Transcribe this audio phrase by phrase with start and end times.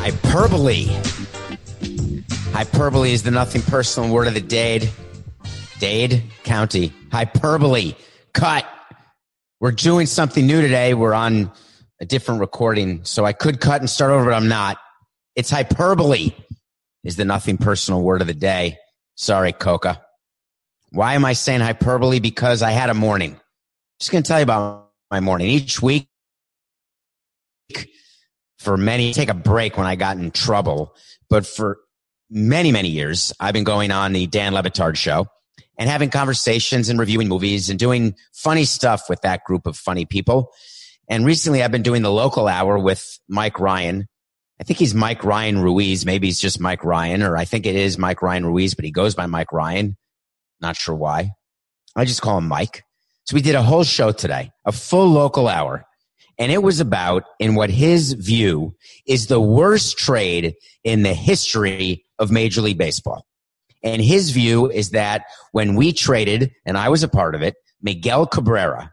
[0.00, 0.86] Hyperbole.
[2.52, 4.90] Hyperbole is the nothing personal word of the Dade.
[5.78, 6.90] Dade County.
[7.12, 7.92] Hyperbole.
[8.32, 8.66] Cut.
[9.60, 10.94] We're doing something new today.
[10.94, 11.52] We're on
[12.00, 14.78] a different recording, so I could cut and start over, but I'm not.
[15.36, 16.30] It's hyperbole
[17.04, 18.78] is the nothing personal word of the day.
[19.16, 20.00] Sorry, Coca.
[20.92, 22.20] Why am I saying hyperbole?
[22.20, 23.38] Because I had a morning.
[23.98, 25.48] Just going to tell you about my morning.
[25.48, 26.08] Each week,
[28.60, 30.94] for many take a break when I got in trouble,
[31.30, 31.78] but for
[32.28, 35.26] many, many years, I've been going on the Dan Le Batard show
[35.78, 40.04] and having conversations and reviewing movies and doing funny stuff with that group of funny
[40.04, 40.52] people.
[41.08, 44.06] And recently I've been doing the local hour with Mike Ryan.
[44.60, 46.04] I think he's Mike Ryan Ruiz.
[46.04, 48.90] Maybe he's just Mike Ryan, or I think it is Mike Ryan Ruiz, but he
[48.90, 49.96] goes by Mike Ryan.
[50.60, 51.30] Not sure why.
[51.96, 52.84] I just call him Mike.
[53.24, 55.86] So we did a whole show today, a full local hour.
[56.40, 58.74] And it was about, in what his view
[59.06, 63.26] is the worst trade in the history of Major League Baseball.
[63.84, 67.56] And his view is that when we traded, and I was a part of it,
[67.82, 68.90] Miguel Cabrera,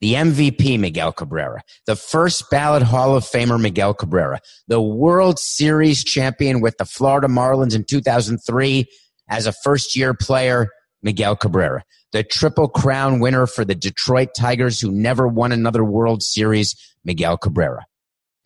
[0.00, 6.02] the MVP Miguel Cabrera, the first ballot Hall of Famer Miguel Cabrera, the World Series
[6.02, 8.86] champion with the Florida Marlins in 2003
[9.28, 10.68] as a first year player,
[11.02, 16.22] Miguel Cabrera, the Triple Crown winner for the Detroit Tigers who never won another World
[16.22, 17.86] Series, Miguel Cabrera,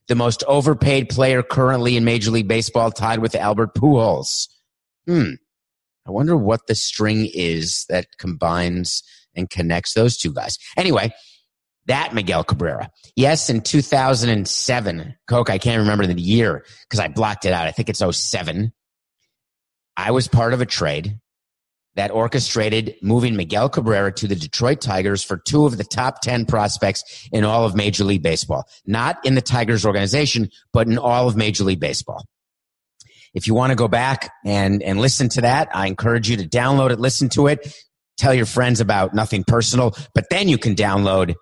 [0.09, 4.49] the most overpaid player currently in Major League Baseball, tied with Albert Pujols.
[5.07, 5.35] Hmm.
[6.07, 9.05] I wonder what the string is that combines
[9.37, 10.59] and connects those two guys.
[10.77, 11.13] Anyway,
[11.87, 12.91] that Miguel Cabrera.
[13.17, 17.67] Yes, in 2007, Coke, I can't remember the year because I blocked it out.
[17.67, 18.73] I think it's 07.
[19.97, 21.19] I was part of a trade
[21.95, 26.47] that orchestrated moving Miguel Cabrera to the Detroit Tigers for two of the top 10
[26.47, 28.65] prospects in all of Major League Baseball.
[28.87, 32.25] Not in the Tigers organization, but in all of Major League Baseball.
[33.35, 36.49] If you want to go back and, and listen to that, I encourage you to
[36.49, 37.75] download it, listen to it,
[38.19, 41.35] tell your friends about nothing personal, but then you can download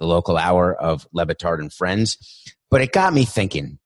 [0.00, 2.18] the local hour of Le Batard and Friends.
[2.70, 3.78] But it got me thinking,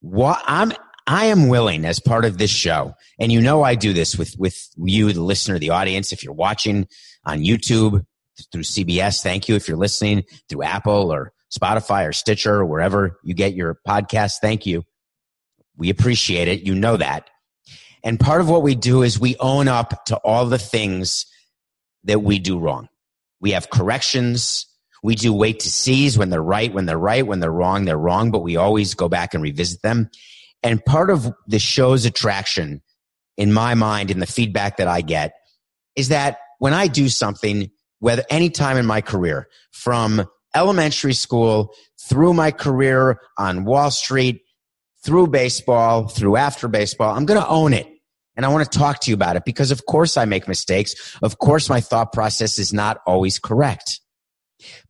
[0.00, 0.72] what I'm,
[1.10, 4.36] I am willing as part of this show, and you know I do this with,
[4.38, 6.12] with you, the listener, the audience.
[6.12, 6.86] If you're watching
[7.24, 8.04] on YouTube
[8.52, 9.56] through CBS, thank you.
[9.56, 14.34] If you're listening through Apple or Spotify or Stitcher or wherever you get your podcast,
[14.40, 14.84] thank you.
[15.76, 16.60] We appreciate it.
[16.60, 17.28] You know that.
[18.04, 21.26] And part of what we do is we own up to all the things
[22.04, 22.88] that we do wrong.
[23.40, 24.64] We have corrections.
[25.02, 27.98] We do wait to seize when they're right, when they're right, when they're wrong, they're
[27.98, 30.08] wrong, but we always go back and revisit them.
[30.62, 32.82] And part of the show's attraction
[33.36, 35.32] in my mind and the feedback that I get
[35.96, 41.74] is that when I do something, whether any time in my career, from elementary school
[42.08, 44.42] through my career on Wall Street,
[45.02, 47.86] through baseball, through after baseball, I'm going to own it.
[48.36, 51.16] And I want to talk to you about it because of course I make mistakes.
[51.22, 54.00] Of course my thought process is not always correct.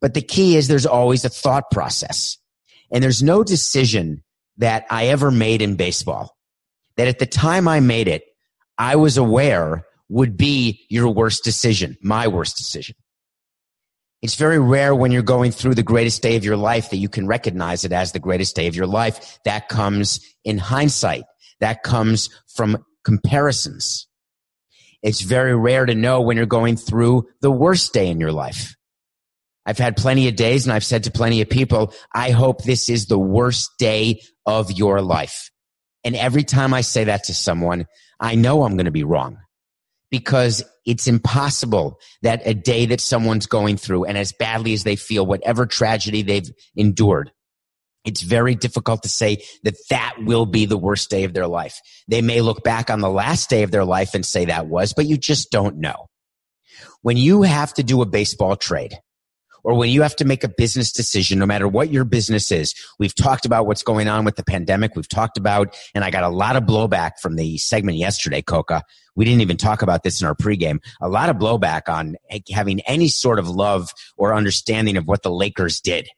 [0.00, 2.38] But the key is there's always a thought process.
[2.92, 4.22] And there's no decision
[4.60, 6.36] that I ever made in baseball
[6.96, 8.24] that at the time I made it,
[8.78, 12.94] I was aware would be your worst decision, my worst decision.
[14.22, 17.08] It's very rare when you're going through the greatest day of your life that you
[17.08, 19.38] can recognize it as the greatest day of your life.
[19.44, 21.24] That comes in hindsight.
[21.60, 24.08] That comes from comparisons.
[25.02, 28.74] It's very rare to know when you're going through the worst day in your life.
[29.70, 32.88] I've had plenty of days and I've said to plenty of people, I hope this
[32.88, 35.48] is the worst day of your life.
[36.02, 37.86] And every time I say that to someone,
[38.18, 39.38] I know I'm going to be wrong
[40.10, 44.96] because it's impossible that a day that someone's going through and as badly as they
[44.96, 47.30] feel, whatever tragedy they've endured,
[48.04, 51.78] it's very difficult to say that that will be the worst day of their life.
[52.08, 54.94] They may look back on the last day of their life and say that was,
[54.94, 56.08] but you just don't know.
[57.02, 58.98] When you have to do a baseball trade,
[59.64, 62.74] or when you have to make a business decision, no matter what your business is.
[62.98, 64.96] We've talked about what's going on with the pandemic.
[64.96, 68.82] We've talked about, and I got a lot of blowback from the segment yesterday, Coca.
[69.16, 70.78] We didn't even talk about this in our pregame.
[71.00, 72.16] A lot of blowback on
[72.50, 76.08] having any sort of love or understanding of what the Lakers did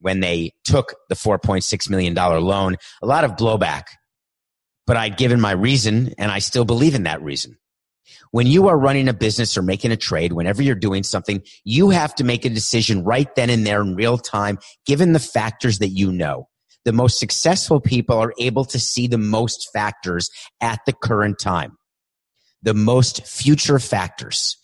[0.00, 2.76] when they took the $4.6 million loan.
[3.02, 3.84] A lot of blowback,
[4.86, 7.56] but I'd given my reason and I still believe in that reason.
[8.30, 11.90] When you are running a business or making a trade, whenever you're doing something, you
[11.90, 15.78] have to make a decision right then and there in real time, given the factors
[15.78, 16.48] that you know.
[16.84, 20.30] The most successful people are able to see the most factors
[20.60, 21.76] at the current time,
[22.62, 24.56] the most future factors.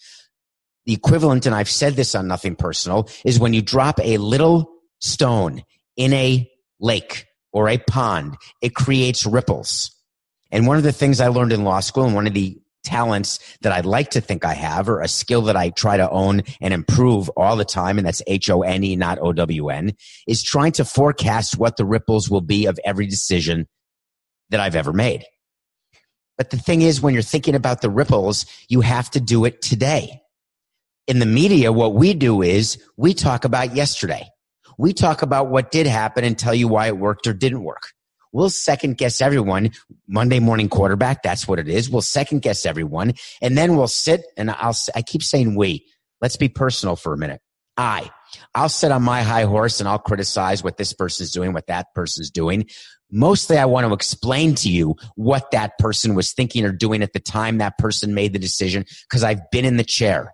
[0.86, 4.72] The equivalent, and I've said this on Nothing Personal, is when you drop a little
[5.00, 5.62] stone
[5.96, 6.48] in a
[6.78, 9.90] lake or a pond, it creates ripples.
[10.50, 13.38] And one of the things I learned in law school and one of the talents
[13.62, 16.42] that I'd like to think I have or a skill that I try to own
[16.60, 17.98] and improve all the time.
[17.98, 19.92] And that's H-O-N-E, not O-W-N
[20.26, 23.68] is trying to forecast what the ripples will be of every decision
[24.50, 25.24] that I've ever made.
[26.38, 29.62] But the thing is, when you're thinking about the ripples, you have to do it
[29.62, 30.20] today.
[31.06, 34.28] In the media, what we do is we talk about yesterday.
[34.78, 37.92] We talk about what did happen and tell you why it worked or didn't work.
[38.32, 39.70] We'll second guess everyone.
[40.08, 41.22] Monday morning quarterback.
[41.22, 41.90] That's what it is.
[41.90, 43.12] We'll second guess everyone.
[43.40, 45.86] And then we'll sit and I'll, I keep saying we.
[46.20, 47.40] Let's be personal for a minute.
[47.76, 48.10] I.
[48.54, 51.88] I'll sit on my high horse and I'll criticize what this person's doing, what that
[51.94, 52.66] person's doing.
[53.10, 57.12] Mostly I want to explain to you what that person was thinking or doing at
[57.12, 60.32] the time that person made the decision because I've been in the chair.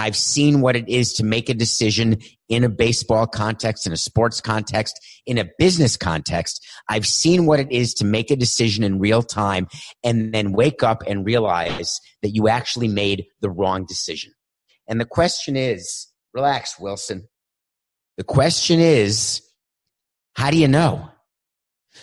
[0.00, 3.98] I've seen what it is to make a decision in a baseball context, in a
[3.98, 6.66] sports context, in a business context.
[6.88, 9.68] I've seen what it is to make a decision in real time
[10.02, 14.32] and then wake up and realize that you actually made the wrong decision.
[14.88, 17.28] And the question is, relax, Wilson.
[18.16, 19.42] The question is,
[20.34, 21.10] how do you know?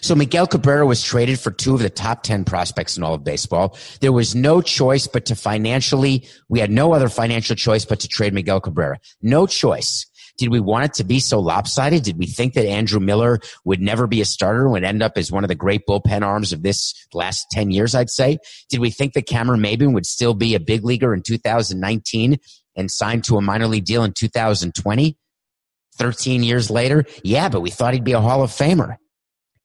[0.01, 3.23] So Miguel Cabrera was traded for two of the top 10 prospects in all of
[3.23, 3.77] baseball.
[4.01, 8.07] There was no choice but to financially, we had no other financial choice but to
[8.07, 8.99] trade Miguel Cabrera.
[9.21, 10.05] No choice.
[10.37, 12.03] Did we want it to be so lopsided?
[12.03, 15.17] Did we think that Andrew Miller would never be a starter and would end up
[15.17, 18.37] as one of the great bullpen arms of this last 10 years, I'd say?
[18.69, 22.37] Did we think that Cameron Maybin would still be a big leaguer in 2019
[22.75, 25.17] and signed to a minor league deal in 2020?
[25.95, 27.05] 13 years later?
[27.23, 28.97] Yeah, but we thought he'd be a Hall of Famer.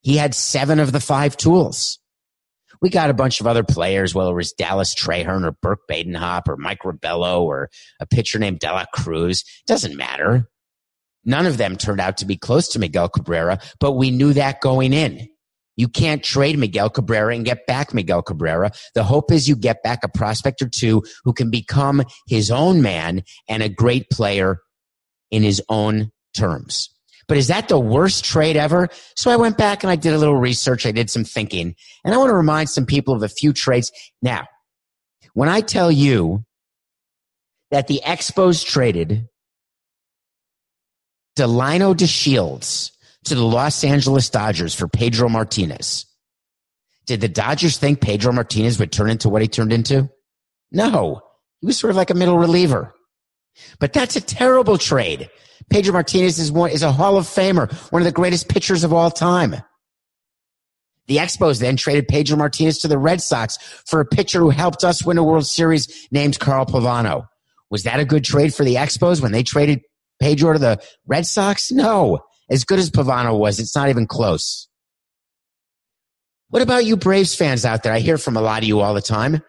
[0.03, 1.99] He had seven of the five tools.
[2.81, 6.49] We got a bunch of other players, whether it was Dallas Trahern or Burke Badenhop
[6.49, 7.71] or Mike Rabelo or
[8.01, 9.45] a pitcher named Dela Cruz.
[9.67, 10.49] Doesn't matter.
[11.25, 14.61] None of them turned out to be close to Miguel Cabrera, but we knew that
[14.61, 15.29] going in.
[15.77, 18.73] You can't trade Miguel Cabrera and get back Miguel Cabrera.
[18.95, 22.83] The hope is you get back a prospect or two who can become his own
[22.83, 24.59] man and a great player
[25.31, 26.91] in his own terms.
[27.29, 28.89] But is that the worst trade ever?
[29.17, 30.87] So I went back and I did a little research.
[30.87, 31.75] I did some thinking
[32.05, 33.93] and I want to remind some people of a few trades.
[34.21, 34.47] Now,
[35.35, 36.45] when I tell you
[37.71, 39.29] that the Expos traded
[41.37, 42.91] Delino DeShields
[43.25, 46.07] to the Los Angeles Dodgers for Pedro Martinez.
[47.07, 50.11] Did the Dodgers think Pedro Martinez would turn into what he turned into?
[50.71, 51.21] No.
[51.61, 52.95] He was sort of like a middle reliever.
[53.79, 55.31] But that's a terrible trade
[55.71, 58.93] Pedro Martinez is one, is a Hall of Famer, one of the greatest pitchers of
[58.93, 59.57] all time.
[61.09, 64.85] The Expos then traded Pedro Martinez to the Red Sox for a pitcher who helped
[64.85, 67.27] us win a World Series named Carl Pavano.
[67.71, 69.81] Was that a good trade for the Expos when they traded
[70.21, 71.73] Pedro to the Red Sox?
[71.73, 72.21] No.
[72.49, 74.69] As good as Pavano was, it's not even close.
[76.51, 77.93] What about you Braves fans out there?
[77.95, 79.43] I hear from a lot of you all the time.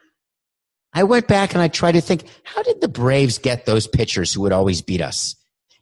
[0.94, 4.34] I went back and I tried to think, how did the Braves get those pitchers
[4.34, 5.36] who would always beat us?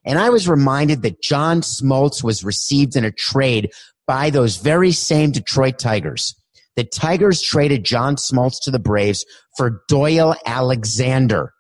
[0.06, 3.72] And I was reminded that John Smoltz was received in a trade
[4.08, 6.36] by those very same Detroit Tigers.
[6.76, 9.26] The Tigers traded John Smoltz to the Braves
[9.58, 11.54] for Doyle Alexander,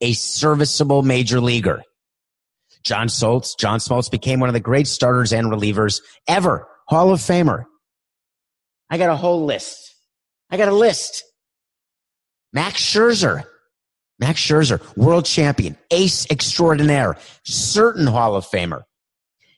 [0.00, 1.82] a serviceable major leaguer.
[2.84, 6.66] John Smoltz, John Smoltz became one of the great starters and relievers ever.
[6.88, 7.64] Hall of Famer.
[8.90, 9.94] I got a whole list.
[10.50, 11.24] I got a list.
[12.52, 13.44] Max Scherzer,
[14.22, 18.82] Max Scherzer, world champion, ace extraordinaire, certain Hall of Famer.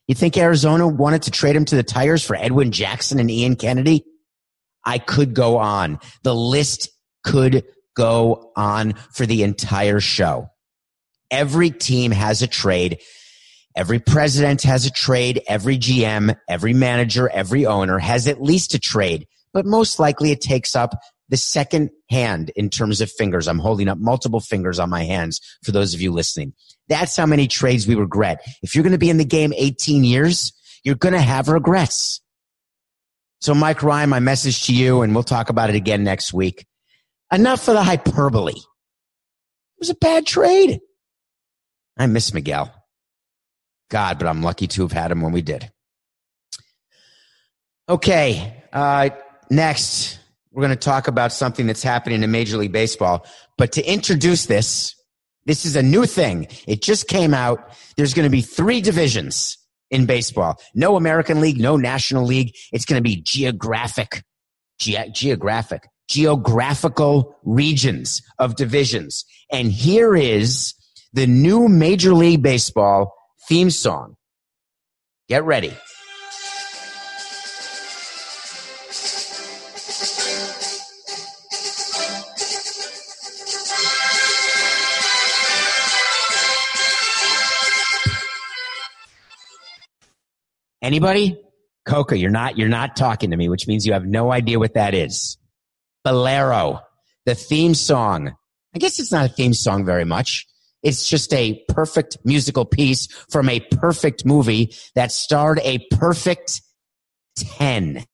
[0.08, 3.56] You think Arizona wanted to trade him to the Tigers for Edwin Jackson and Ian
[3.56, 4.06] Kennedy?
[4.82, 6.00] I could go on.
[6.22, 6.88] The list
[7.24, 10.48] could go on for the entire show.
[11.30, 13.00] Every team has a trade.
[13.76, 15.42] Every president has a trade.
[15.46, 20.40] Every GM, every manager, every owner has at least a trade, but most likely it
[20.40, 20.94] takes up
[21.34, 23.48] the second hand in terms of fingers.
[23.48, 26.52] I'm holding up multiple fingers on my hands for those of you listening.
[26.86, 28.46] That's how many trades we regret.
[28.62, 30.52] If you're going to be in the game 18 years,
[30.84, 32.20] you're going to have regrets.
[33.40, 36.66] So Mike Ryan, my message to you, and we'll talk about it again next week.
[37.32, 38.52] Enough for the hyperbole.
[38.52, 40.78] It was a bad trade.
[41.96, 42.72] I miss Miguel.
[43.90, 45.68] God, but I'm lucky to have had him when we did.
[47.88, 48.62] Okay.
[48.72, 49.10] Uh,
[49.50, 50.20] next,
[50.54, 53.26] we're going to talk about something that's happening in Major League Baseball.
[53.58, 54.94] But to introduce this,
[55.46, 56.46] this is a new thing.
[56.68, 57.72] It just came out.
[57.96, 59.58] There's going to be three divisions
[59.90, 60.60] in baseball.
[60.72, 62.54] No American League, no National League.
[62.72, 64.22] It's going to be geographic,
[64.78, 69.24] ge- geographic, geographical regions of divisions.
[69.50, 70.74] And here is
[71.12, 73.12] the new Major League Baseball
[73.48, 74.14] theme song.
[75.28, 75.74] Get ready.
[90.84, 91.40] Anybody?
[91.86, 94.74] Coca, you're not, you're not talking to me, which means you have no idea what
[94.74, 95.38] that is.
[96.04, 96.80] Bolero,
[97.24, 98.34] the theme song.
[98.74, 100.46] I guess it's not a theme song very much.
[100.82, 106.60] It's just a perfect musical piece from a perfect movie that starred a perfect
[107.36, 108.04] 10.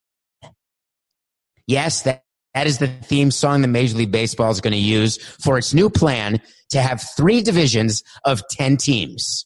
[1.66, 2.22] Yes, that,
[2.54, 5.74] that is the theme song that Major League Baseball is going to use for its
[5.74, 9.44] new plan to have three divisions of 10 teams.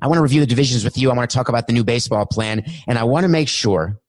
[0.00, 1.10] I want to review the divisions with you.
[1.10, 4.00] I want to talk about the new baseball plan, and I want to make sure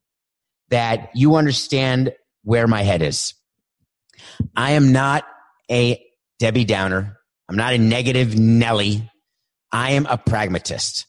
[0.69, 2.13] that you understand
[2.43, 3.33] where my head is.
[4.55, 5.25] I am not
[5.69, 6.03] a
[6.39, 7.17] Debbie Downer.
[7.47, 9.09] I'm not a negative Nelly.
[9.71, 11.05] I am a pragmatist.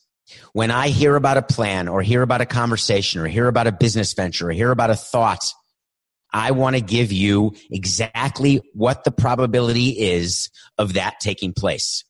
[0.53, 3.71] When I hear about a plan or hear about a conversation or hear about a
[3.71, 5.53] business venture or hear about a thought,
[6.33, 12.03] I want to give you exactly what the probability is of that taking place.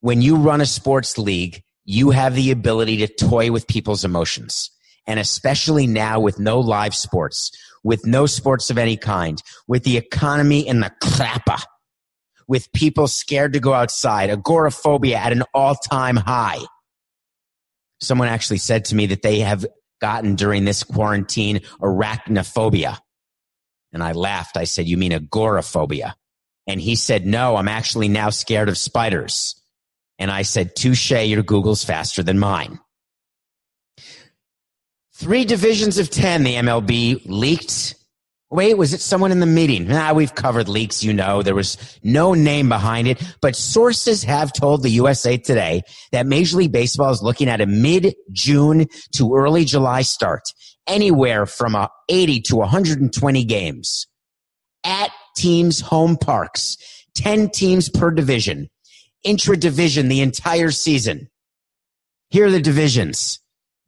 [0.00, 4.70] When you run a sports league, you have the ability to toy with people's emotions.
[5.06, 7.50] And especially now with no live sports,
[7.82, 11.62] with no sports of any kind, with the economy in the crapper,
[12.46, 16.58] with people scared to go outside, agoraphobia at an all time high.
[18.02, 19.64] Someone actually said to me that they have
[19.98, 22.98] gotten during this quarantine arachnophobia.
[23.94, 24.58] And I laughed.
[24.58, 26.16] I said, You mean agoraphobia?
[26.66, 29.57] And he said, No, I'm actually now scared of spiders.
[30.18, 32.80] And I said, touche, your Google's faster than mine.
[35.14, 37.96] Three divisions of 10, the MLB leaked.
[38.50, 39.90] Wait, was it someone in the meeting?
[39.90, 41.42] Ah, we've covered leaks, you know.
[41.42, 45.82] There was no name behind it, but sources have told the USA Today
[46.12, 50.44] that Major League Baseball is looking at a mid-June to early July start,
[50.86, 51.76] anywhere from
[52.08, 54.06] 80 to 120 games
[54.84, 56.76] at teams' home parks,
[57.16, 58.70] 10 teams per division
[59.24, 61.28] intra division the entire season.
[62.30, 63.40] Here are the divisions.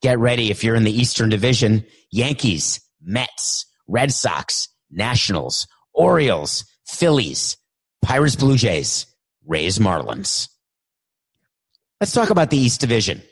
[0.02, 7.56] Get ready if you're in the Eastern Division Yankees, Mets, Red Sox, Nationals, Orioles, Phillies,
[8.02, 9.06] Pirates, Blue Jays,
[9.46, 10.48] Rays, Marlins.
[12.00, 13.22] Let's talk about the East Division.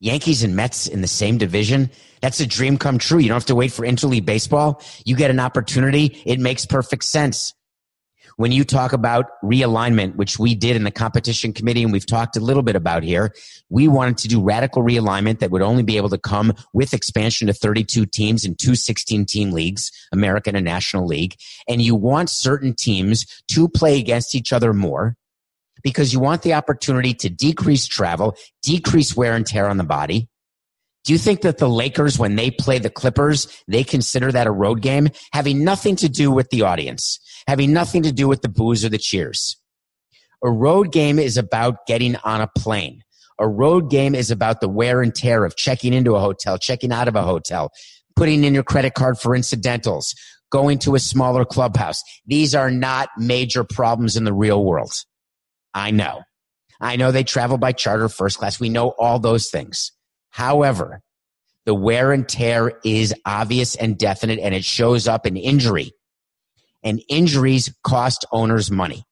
[0.00, 1.90] Yankees and Mets in the same division.
[2.20, 3.18] That's a dream come true.
[3.18, 4.82] You don't have to wait for interleague baseball.
[5.06, 6.20] You get an opportunity.
[6.26, 7.54] It makes perfect sense
[8.36, 12.36] when you talk about realignment, which we did in the competition committee and we've talked
[12.36, 13.32] a little bit about here,
[13.68, 17.46] we wanted to do radical realignment that would only be able to come with expansion
[17.46, 21.36] to 32 teams in two 16 team leagues, American and National League.
[21.68, 25.16] And you want certain teams to play against each other more
[25.82, 30.28] because you want the opportunity to decrease travel, decrease wear and tear on the body.
[31.04, 34.50] Do you think that the Lakers, when they play the Clippers, they consider that a
[34.50, 37.20] road game having nothing to do with the audience?
[37.46, 39.56] having nothing to do with the boos or the cheers.
[40.42, 43.02] A road game is about getting on a plane.
[43.38, 46.92] A road game is about the wear and tear of checking into a hotel, checking
[46.92, 47.72] out of a hotel,
[48.16, 50.14] putting in your credit card for incidentals,
[50.50, 52.02] going to a smaller clubhouse.
[52.26, 54.92] These are not major problems in the real world.
[55.72, 56.22] I know.
[56.80, 58.60] I know they travel by charter first class.
[58.60, 59.90] We know all those things.
[60.34, 61.00] However,
[61.64, 65.92] the wear and tear is obvious and definite and it shows up in injury
[66.82, 69.04] and injuries cost owners money.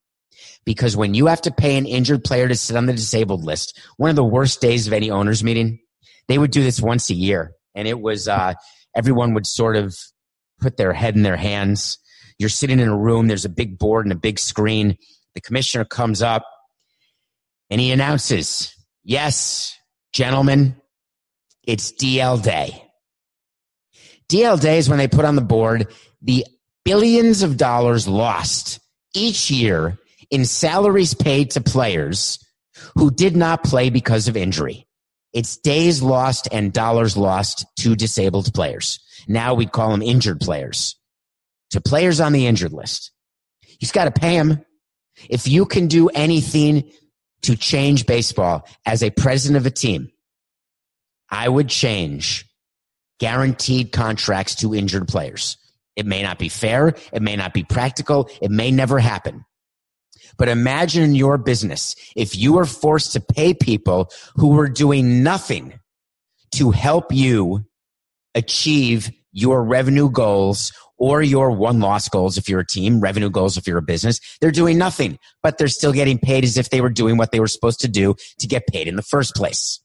[0.65, 3.79] Because when you have to pay an injured player to sit on the disabled list,
[3.99, 5.79] one of the worst days of any owners meeting,
[6.27, 7.53] they would do this once a year.
[7.77, 8.55] And it was, uh,
[8.97, 9.97] everyone would sort of
[10.61, 11.99] put their head in their hands.
[12.37, 14.99] You're sitting in a room, there's a big board and a big screen.
[15.37, 16.43] The commissioner comes up
[17.71, 18.75] and he announces,
[19.05, 19.79] yes,
[20.13, 20.82] gentlemen,
[21.65, 22.83] it's DL day.
[24.29, 25.89] DL day is when they put on the board
[26.23, 26.47] the
[26.85, 28.81] billions of dollars lost
[29.15, 29.99] each year
[30.31, 32.39] in salaries paid to players
[32.97, 34.87] who did not play because of injury.
[35.33, 39.01] It's days lost and dollars lost to disabled players.
[39.29, 40.97] Now we call them injured players.
[41.71, 43.13] To players on the injured list.
[43.79, 44.65] He's got to pay them.
[45.29, 46.91] If you can do anything
[47.43, 50.11] to change baseball as a president of a team,
[51.33, 52.47] I would change
[53.19, 55.57] guaranteed contracts to injured players.
[55.97, 56.95] It may not be fair.
[57.13, 58.29] It may not be practical.
[58.41, 59.45] It may never happen.
[60.39, 65.23] But imagine in your business if you were forced to pay people who were doing
[65.23, 65.79] nothing
[66.53, 67.65] to help you
[68.35, 73.57] achieve your revenue goals or your one loss goals if you're a team, revenue goals
[73.57, 74.21] if you're a business.
[74.41, 77.41] They're doing nothing, but they're still getting paid as if they were doing what they
[77.41, 79.81] were supposed to do to get paid in the first place.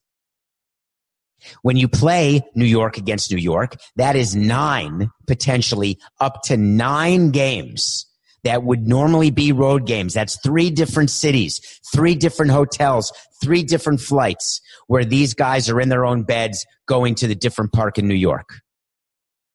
[1.61, 7.31] When you play New York against New York, that is nine, potentially up to nine
[7.31, 8.05] games
[8.43, 10.13] that would normally be road games.
[10.13, 11.59] That's three different cities,
[11.93, 13.11] three different hotels,
[13.43, 17.73] three different flights where these guys are in their own beds going to the different
[17.73, 18.61] park in New York.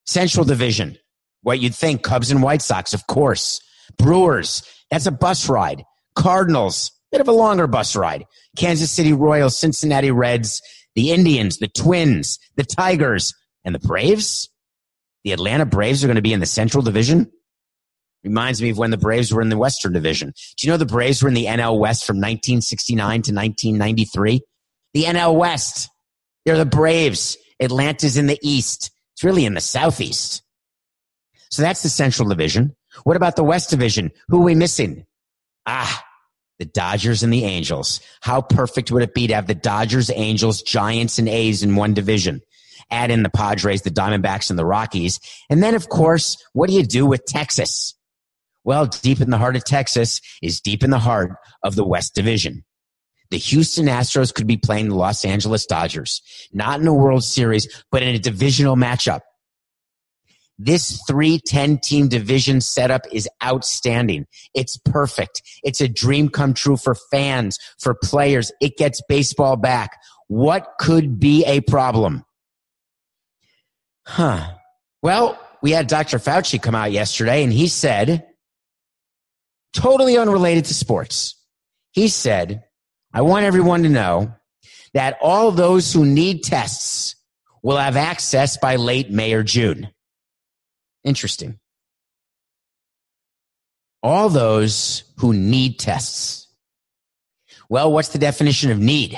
[0.04, 0.98] Central Division,
[1.42, 3.60] what you'd think, Cubs and White Sox, of course.
[3.96, 5.84] Brewers, that's a bus ride.
[6.14, 8.26] Cardinals, bit of a longer bus ride.
[8.56, 10.60] Kansas City Royals, Cincinnati Reds,
[10.94, 13.34] the Indians, the Twins, the Tigers,
[13.64, 14.50] and the Braves.
[15.24, 17.30] The Atlanta Braves are going to be in the Central Division.
[18.24, 20.32] Reminds me of when the Braves were in the Western Division.
[20.56, 24.42] Do you know the Braves were in the NL West from 1969 to 1993?
[24.94, 25.88] The NL West.
[26.44, 27.36] They're the Braves.
[27.60, 28.90] Atlanta's in the East.
[29.14, 30.42] It's really in the Southeast.
[31.50, 32.76] So that's the Central Division.
[33.04, 34.10] What about the West Division?
[34.28, 35.04] Who are we missing?
[35.66, 36.04] Ah,
[36.62, 38.00] the Dodgers and the Angels.
[38.20, 41.92] How perfect would it be to have the Dodgers, Angels, Giants, and A's in one
[41.92, 42.40] division?
[42.88, 45.18] Add in the Padres, the Diamondbacks, and the Rockies.
[45.50, 47.96] And then, of course, what do you do with Texas?
[48.62, 51.32] Well, deep in the heart of Texas is deep in the heart
[51.64, 52.64] of the West Division.
[53.32, 57.82] The Houston Astros could be playing the Los Angeles Dodgers, not in a World Series,
[57.90, 59.22] but in a divisional matchup.
[60.64, 64.26] This 310 team division setup is outstanding.
[64.54, 65.42] It's perfect.
[65.64, 68.52] It's a dream come true for fans, for players.
[68.60, 69.98] It gets baseball back.
[70.28, 72.24] What could be a problem?
[74.06, 74.52] Huh.
[75.02, 76.18] Well, we had Dr.
[76.18, 78.24] Fauci come out yesterday and he said,
[79.72, 81.34] totally unrelated to sports.
[81.90, 82.62] He said,
[83.12, 84.32] I want everyone to know
[84.94, 87.16] that all those who need tests
[87.64, 89.88] will have access by late May or June.
[91.04, 91.58] Interesting.
[94.02, 96.48] All those who need tests.
[97.68, 99.16] Well, what's the definition of need?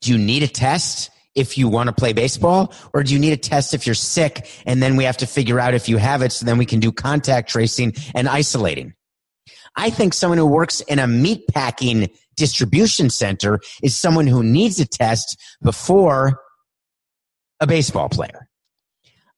[0.00, 3.32] Do you need a test if you want to play baseball or do you need
[3.32, 6.22] a test if you're sick and then we have to figure out if you have
[6.22, 8.94] it so then we can do contact tracing and isolating?
[9.76, 14.80] I think someone who works in a meat packing distribution center is someone who needs
[14.80, 16.40] a test before
[17.60, 18.45] a baseball player.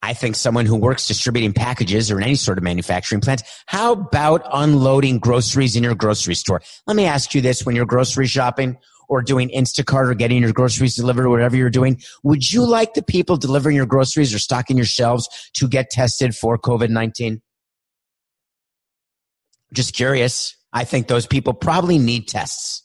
[0.03, 3.43] I think someone who works distributing packages or in any sort of manufacturing plant.
[3.67, 6.63] How about unloading groceries in your grocery store?
[6.87, 10.53] Let me ask you this when you're grocery shopping or doing Instacart or getting your
[10.53, 12.01] groceries delivered or whatever you're doing.
[12.23, 16.37] Would you like the people delivering your groceries or stocking your shelves to get tested
[16.37, 17.41] for COVID-19?
[19.73, 20.57] Just curious.
[20.73, 22.83] I think those people probably need tests.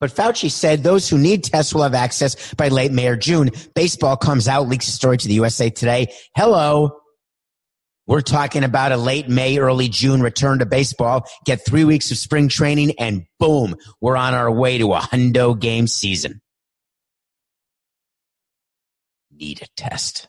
[0.00, 3.50] But Fauci said those who need tests will have access by late May or June.
[3.74, 6.12] Baseball comes out, leaks a story to the USA Today.
[6.34, 6.96] Hello.
[8.06, 11.28] We're talking about a late May, early June return to baseball.
[11.44, 15.56] Get three weeks of spring training and boom, we're on our way to a hundo
[15.56, 16.40] game season.
[19.30, 20.28] Need a test.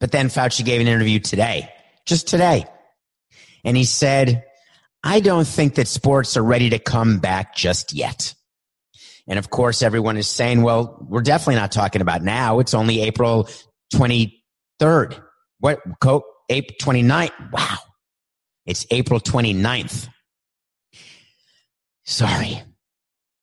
[0.00, 1.72] But then Fauci gave an interview today,
[2.04, 2.64] just today.
[3.64, 4.44] And he said,
[5.04, 8.34] I don't think that sports are ready to come back just yet.
[9.26, 12.58] And of course, everyone is saying, well, we're definitely not talking about now.
[12.58, 13.48] It's only April
[13.94, 15.22] 23rd.
[15.60, 15.80] What?
[16.50, 17.52] April 29th.
[17.52, 17.78] Wow.
[18.66, 20.08] It's April 29th.
[22.04, 22.62] Sorry.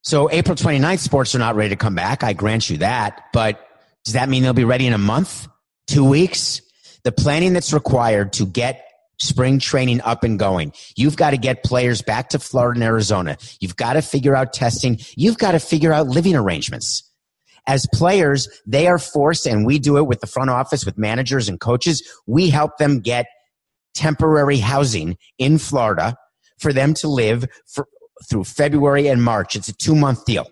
[0.02, 2.22] So April 29th, sports are not ready to come back.
[2.22, 3.24] I grant you that.
[3.32, 3.64] But
[4.04, 5.48] does that mean they'll be ready in a month?
[5.86, 6.60] Two weeks?
[7.04, 8.84] The planning that's required to get
[9.22, 10.72] spring training up and going.
[10.96, 13.36] You've got to get players back to Florida and Arizona.
[13.60, 14.98] You've got to figure out testing.
[15.16, 17.08] You've got to figure out living arrangements.
[17.66, 21.48] As players, they are forced, and we do it with the front office, with managers
[21.48, 22.02] and coaches.
[22.26, 23.26] We help them get
[23.94, 26.16] temporary housing in Florida
[26.58, 27.86] for them to live for,
[28.28, 29.54] through February and March.
[29.54, 30.46] It's a two month deal.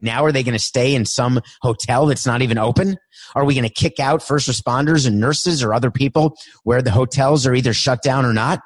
[0.00, 2.96] Now are they going to stay in some hotel that's not even open?
[3.34, 6.90] Are we going to kick out first responders and nurses or other people where the
[6.90, 8.60] hotels are either shut down or not?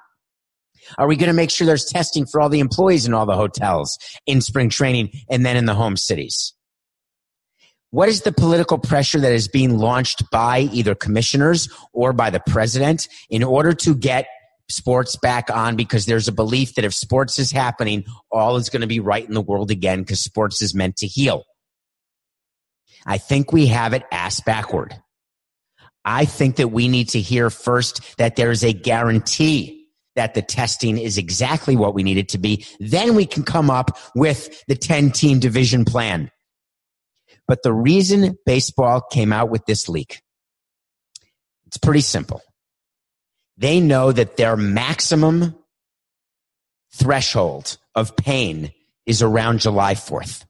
[0.99, 3.37] Are we going to make sure there's testing for all the employees in all the
[3.37, 6.53] hotels in spring training and then in the home cities?
[7.91, 12.41] What is the political pressure that is being launched by either commissioners or by the
[12.47, 14.27] president in order to get
[14.71, 18.83] sports back on because there's a belief that if sports is happening, all is going
[18.83, 21.45] to be right in the world again because sports is meant to heal.
[23.07, 24.95] I think we have it ass backward.
[26.05, 30.43] I think that we need to hear first that there is a guarantee that the
[30.43, 32.67] testing is exactly what we need it to be.
[32.79, 36.31] Then we can come up with the 10 team division plan.
[37.47, 40.21] But the reason baseball came out with this leak,
[41.67, 42.43] it's pretty simple
[43.61, 45.55] they know that their maximum
[46.95, 48.73] threshold of pain
[49.05, 50.45] is around July 4th.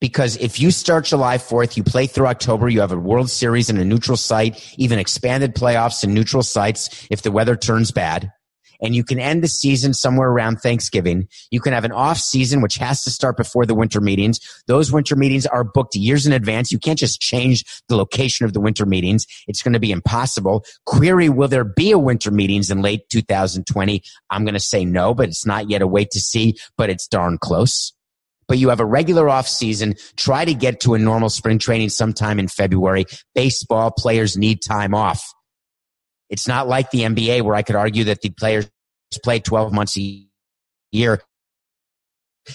[0.00, 3.70] Because if you start July 4th, you play through October, you have a World Series
[3.70, 8.32] in a neutral site, even expanded playoffs in neutral sites if the weather turns bad
[8.82, 11.28] and you can end the season somewhere around Thanksgiving.
[11.50, 14.40] You can have an off season, which has to start before the winter meetings.
[14.66, 16.72] Those winter meetings are booked years in advance.
[16.72, 19.26] You can't just change the location of the winter meetings.
[19.46, 20.64] It's going to be impossible.
[20.84, 24.02] Query, will there be a winter meetings in late 2020?
[24.30, 27.06] I'm going to say no, but it's not yet a wait to see, but it's
[27.06, 27.92] darn close
[28.48, 29.94] but you have a regular off season.
[30.16, 33.06] Try to get to a normal spring training sometime in February.
[33.34, 35.32] Baseball players need time off.
[36.32, 38.68] It's not like the NBA where I could argue that the players
[39.22, 40.26] play 12 months a
[40.90, 41.20] year.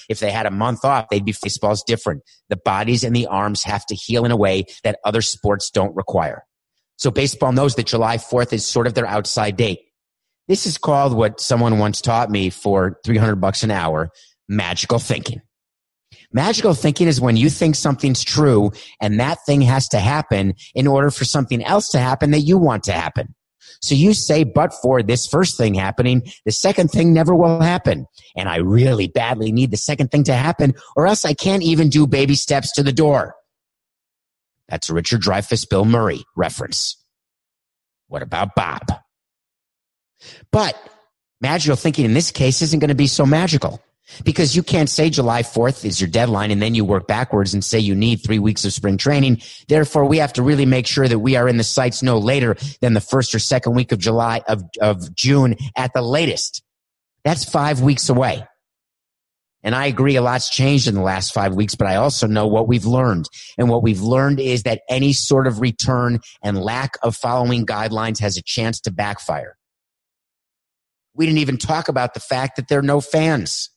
[0.10, 2.24] If they had a month off, they'd be baseball's different.
[2.50, 5.96] The bodies and the arms have to heal in a way that other sports don't
[5.96, 6.44] require.
[6.98, 9.82] So baseball knows that July 4th is sort of their outside date.
[10.48, 14.10] This is called what someone once taught me for 300 bucks an hour,
[14.50, 15.42] magical thinking.
[16.34, 20.88] Magical thinking is when you think something's true and that thing has to happen in
[20.88, 23.36] order for something else to happen that you want to happen.
[23.82, 28.08] So you say, but for this first thing happening, the second thing never will happen.
[28.36, 31.90] And I really badly need the second thing to happen or else I can't even
[31.90, 33.36] do baby steps to the door.
[34.70, 37.02] That's a Richard Dreyfuss, Bill Murray reference.
[38.08, 38.82] What about Bob?
[40.52, 40.76] But
[41.42, 43.82] magical thinking in this case isn't going to be so magical.
[44.24, 47.64] Because you can't say July 4th is your deadline and then you work backwards and
[47.64, 49.42] say you need three weeks of spring training.
[49.68, 52.56] Therefore, we have to really make sure that we are in the sites no later
[52.82, 56.64] than the first or second week of July, of, of June at the latest.
[57.24, 58.46] That's five weeks away.
[59.64, 62.48] And I agree a lot's changed in the last five weeks, but I also know
[62.48, 63.28] what we've learned.
[63.58, 68.20] And what we've learned is that any sort of return and lack of following guidelines
[68.20, 69.58] has a chance to backfire.
[71.16, 73.72] We didn't even talk about the fact that there are no fans.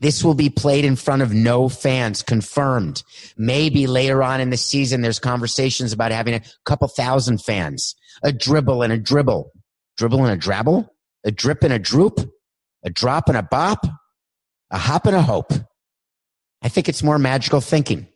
[0.00, 3.02] This will be played in front of no fans, confirmed.
[3.36, 7.96] Maybe later on in the season, there's conversations about having a couple thousand fans.
[8.22, 9.50] A dribble and a dribble.
[9.96, 10.88] Dribble and a drabble?
[11.24, 12.20] A drip and a droop?
[12.84, 13.84] A drop and a bop?
[14.70, 15.52] A hop and a hope?
[16.62, 18.06] I think it's more magical thinking.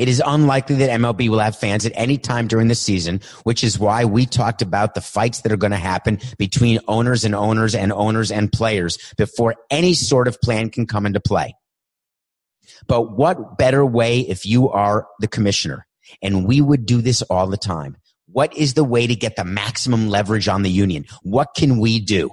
[0.00, 3.62] It is unlikely that MLB will have fans at any time during the season, which
[3.62, 7.34] is why we talked about the fights that are going to happen between owners and
[7.34, 11.54] owners and owners and players before any sort of plan can come into play.
[12.86, 15.86] But what better way if you are the commissioner?
[16.22, 17.98] And we would do this all the time.
[18.24, 21.04] What is the way to get the maximum leverage on the union?
[21.24, 22.30] What can we do?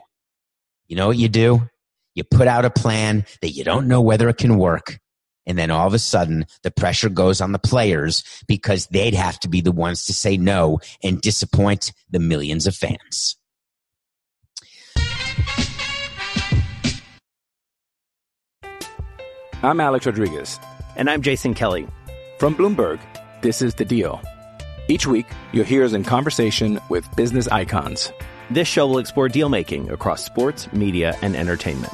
[0.88, 1.67] You know what you do?
[2.15, 4.99] You put out a plan that you don't know whether it can work
[5.47, 9.39] and then all of a sudden, the pressure goes on the players because they'd have
[9.39, 13.38] to be the ones to say no and disappoint the millions of fans.
[19.63, 20.60] I'm Alex Rodriguez.
[20.97, 21.88] And I'm Jason Kelly.
[22.38, 22.99] From Bloomberg,
[23.41, 24.21] this is The Deal.
[24.89, 28.12] Each week, you'll hear us in conversation with business icons.
[28.49, 31.93] This show will explore deal making across sports, media, and entertainment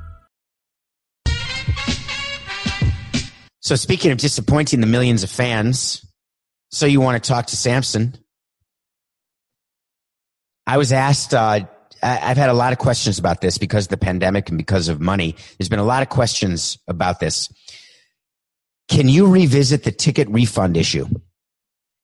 [3.71, 6.05] So speaking of disappointing the millions of fans,
[6.71, 8.17] so you want to talk to Samson?
[10.67, 11.33] I was asked.
[11.33, 11.61] Uh,
[12.03, 14.99] I've had a lot of questions about this because of the pandemic and because of
[14.99, 15.37] money.
[15.57, 17.47] There's been a lot of questions about this.
[18.89, 21.07] Can you revisit the ticket refund issue?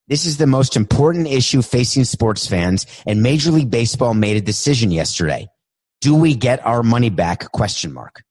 [0.07, 4.41] This is the most important issue facing sports fans, and Major League Baseball made a
[4.41, 5.49] decision yesterday.
[5.99, 7.51] Do we get our money back?
[7.51, 8.23] Question mark.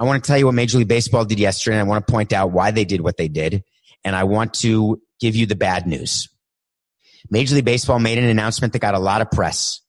[0.00, 2.10] I want to tell you what Major League Baseball did yesterday, and I want to
[2.10, 3.62] point out why they did what they did,
[4.02, 6.28] and I want to give you the bad news.
[7.30, 9.80] Major League Baseball made an announcement that got a lot of press,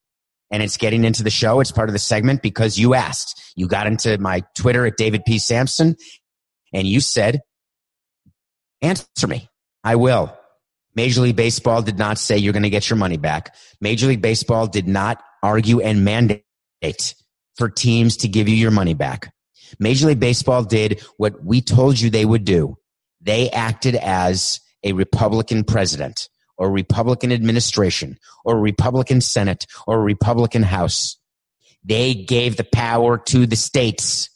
[0.51, 1.61] and it's getting into the show.
[1.61, 3.53] It's part of the segment because you asked.
[3.55, 5.39] You got into my Twitter at David P.
[5.39, 5.95] Samson
[6.73, 7.41] and you said,
[8.81, 9.49] answer me.
[9.83, 10.37] I will.
[10.93, 13.55] Major League Baseball did not say you're going to get your money back.
[13.79, 16.43] Major League Baseball did not argue and mandate
[17.55, 19.33] for teams to give you your money back.
[19.79, 22.77] Major League Baseball did what we told you they would do.
[23.21, 31.17] They acted as a Republican president or Republican administration or Republican Senate or Republican House.
[31.83, 34.29] They gave the power to the states.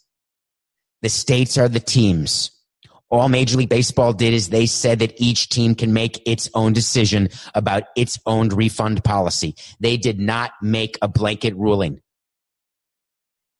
[1.02, 2.50] The states are the teams
[3.08, 6.72] all Major League Baseball did is they said that each team can make its own
[6.72, 9.54] decision about its own refund policy.
[9.78, 12.00] They did not make a blanket ruling.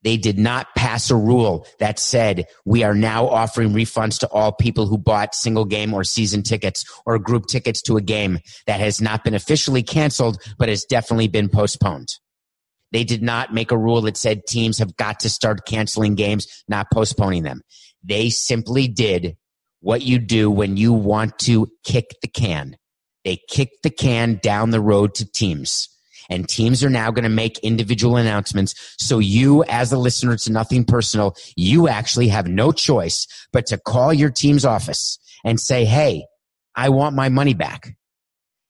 [0.06, 4.52] They did not pass a rule that said we are now offering refunds to all
[4.52, 8.38] people who bought single game or season tickets or group tickets to a game
[8.68, 12.06] that has not been officially canceled, but has definitely been postponed.
[12.92, 16.46] They did not make a rule that said teams have got to start canceling games,
[16.68, 17.62] not postponing them.
[18.04, 19.36] They simply did
[19.80, 22.76] what you do when you want to kick the can.
[23.24, 25.88] They kick the can down the road to teams.
[26.28, 28.74] And teams are now going to make individual announcements.
[28.98, 33.78] So you, as a listener to Nothing Personal, you actually have no choice but to
[33.78, 36.24] call your team's office and say, Hey,
[36.74, 37.96] I want my money back.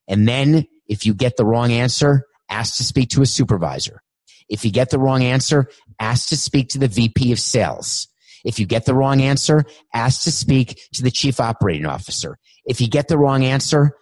[0.09, 4.03] And then if you get the wrong answer, ask to speak to a supervisor.
[4.49, 5.69] If you get the wrong answer,
[6.01, 8.07] ask to speak to the VP of sales.
[8.45, 12.39] If you get the wrong answer, ask to speak to the chief operating officer.
[12.65, 13.97] If you get the wrong answer,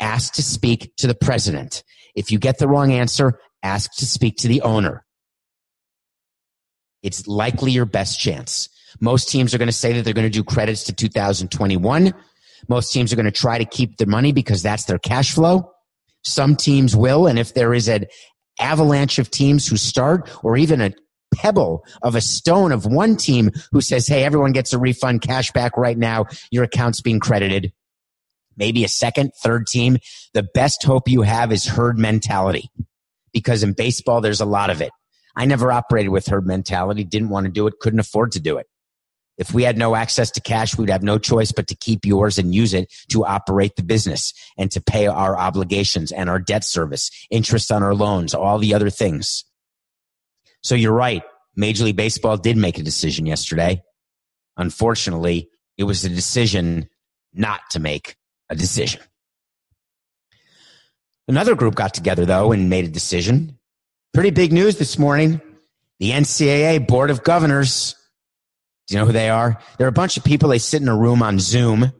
[0.00, 1.82] ask to speak to the president.
[2.14, 5.04] If you get the wrong answer, ask to speak to the owner.
[7.02, 8.68] It's likely your best chance.
[9.00, 12.14] Most teams are going to say that they're going to do credits to 2021.
[12.68, 15.72] Most teams are going to try to keep the money because that's their cash flow.
[16.22, 17.26] Some teams will.
[17.26, 18.06] And if there is an
[18.58, 20.92] avalanche of teams who start or even a
[21.34, 25.52] pebble of a stone of one team who says, Hey, everyone gets a refund cash
[25.52, 26.26] back right now.
[26.50, 27.72] Your account's being credited.
[28.56, 29.98] Maybe a second, third team.
[30.34, 32.70] The best hope you have is herd mentality
[33.32, 34.90] because in baseball, there's a lot of it.
[35.36, 38.56] I never operated with herd mentality, didn't want to do it, couldn't afford to do
[38.56, 38.66] it.
[39.36, 42.38] If we had no access to cash, we'd have no choice but to keep yours
[42.38, 46.64] and use it to operate the business and to pay our obligations and our debt
[46.64, 49.44] service, interest on our loans, all the other things.
[50.62, 51.22] So you're right.
[51.54, 53.82] Major League Baseball did make a decision yesterday.
[54.56, 56.88] Unfortunately, it was a decision
[57.34, 58.16] not to make
[58.48, 59.00] a decision.
[61.28, 63.58] Another group got together though and made a decision.
[64.14, 65.40] Pretty big news this morning.
[65.98, 67.94] The NCAA Board of Governors.
[68.86, 69.60] Do you know who they are?
[69.78, 70.48] They're a bunch of people.
[70.48, 71.92] They sit in a room on Zoom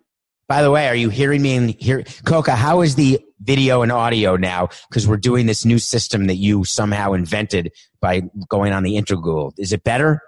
[0.48, 2.04] by the way, are you hearing me in here?
[2.24, 4.68] Coca, how is the video and audio now?
[4.88, 9.54] Because we're doing this new system that you somehow invented by going on the Integral.
[9.58, 10.20] Is it better?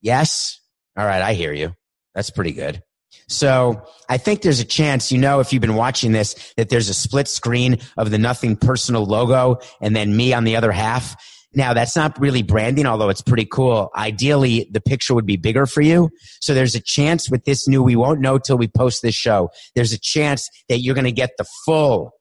[0.00, 0.58] Yes?
[0.96, 1.74] All right, I hear you.
[2.14, 2.82] That's pretty good.
[3.28, 6.88] So I think there's a chance, you know, if you've been watching this, that there's
[6.88, 11.16] a split screen of the Nothing Personal logo and then me on the other half.
[11.54, 13.90] Now that's not really branding, although it's pretty cool.
[13.96, 16.10] Ideally, the picture would be bigger for you.
[16.40, 19.50] So there's a chance with this new, we won't know till we post this show.
[19.74, 22.12] There's a chance that you're going to get the full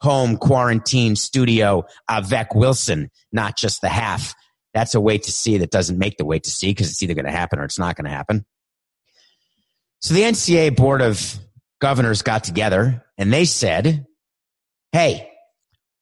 [0.00, 4.34] home quarantine studio avec Wilson, not just the half.
[4.74, 7.14] That's a way to see that doesn't make the way to see because it's either
[7.14, 8.44] going to happen or it's not going to happen.
[10.02, 11.38] So the NCAA board of
[11.80, 14.04] governors got together and they said,
[14.90, 15.30] Hey,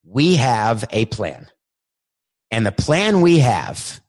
[0.05, 1.47] we have a plan.
[2.51, 4.01] And the plan we have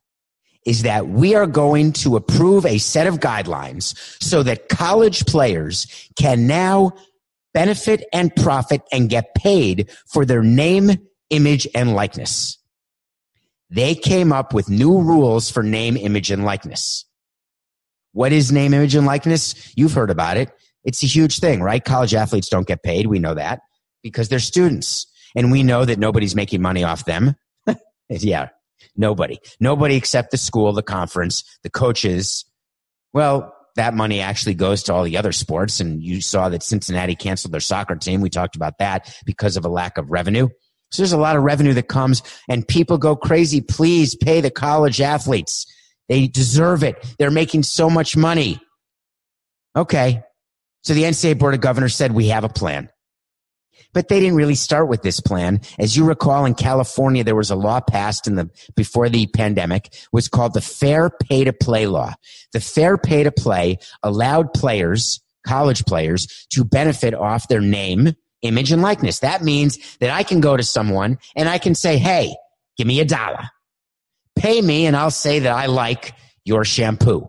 [0.64, 5.86] is that we are going to approve a set of guidelines so that college players
[6.18, 6.92] can now
[7.52, 10.90] benefit and profit and get paid for their name,
[11.30, 12.58] image, and likeness.
[13.70, 17.04] They came up with new rules for name, image, and likeness.
[18.12, 19.72] What is name, image, and likeness?
[19.76, 20.50] You've heard about it.
[20.84, 21.82] It's a huge thing, right?
[21.82, 23.06] College athletes don't get paid.
[23.06, 23.60] We know that
[24.02, 25.06] because they're students.
[25.34, 27.34] And we know that nobody's making money off them.
[28.08, 28.48] Yeah.
[28.94, 29.38] Nobody.
[29.58, 32.44] Nobody except the school, the conference, the coaches.
[33.14, 35.80] Well, that money actually goes to all the other sports.
[35.80, 38.20] And you saw that Cincinnati canceled their soccer team.
[38.20, 40.48] We talked about that because of a lack of revenue.
[40.90, 43.62] So there's a lot of revenue that comes and people go crazy.
[43.62, 45.66] Please pay the college athletes.
[46.08, 46.96] They deserve it.
[47.18, 48.60] They're making so much money.
[49.76, 50.22] Okay.
[50.82, 52.90] So the NCAA Board of Governors said, we have a plan.
[53.94, 55.60] But they didn't really start with this plan.
[55.78, 59.94] As you recall, in California, there was a law passed in the, before the pandemic,
[60.12, 62.12] was called the Fair Pay to Play Law.
[62.52, 68.72] The Fair Pay to Play allowed players, college players, to benefit off their name, image,
[68.72, 69.18] and likeness.
[69.18, 72.34] That means that I can go to someone and I can say, Hey,
[72.78, 73.44] give me a dollar.
[74.36, 76.14] Pay me and I'll say that I like
[76.44, 77.28] your shampoo.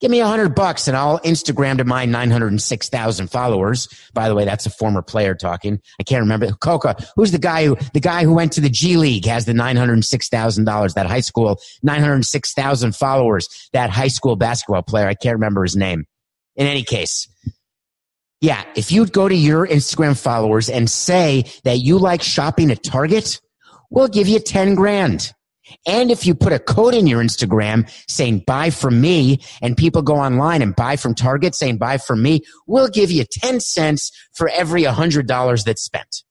[0.00, 3.86] Give me a hundred bucks and I'll Instagram to my 906,000 followers.
[4.14, 5.78] By the way, that's a former player talking.
[6.00, 6.50] I can't remember.
[6.52, 9.52] Coca, who's the guy who, the guy who went to the G League has the
[9.52, 15.06] $906,000, that high school, 906,000 followers, that high school basketball player.
[15.06, 16.06] I can't remember his name.
[16.56, 17.28] In any case,
[18.40, 22.82] yeah, if you'd go to your Instagram followers and say that you like shopping at
[22.82, 23.40] Target,
[23.90, 25.32] we'll give you 10 grand.
[25.86, 30.02] And if you put a code in your Instagram saying buy from me and people
[30.02, 34.10] go online and buy from Target saying buy from me, we'll give you 10 cents
[34.32, 36.24] for every $100 that's spent.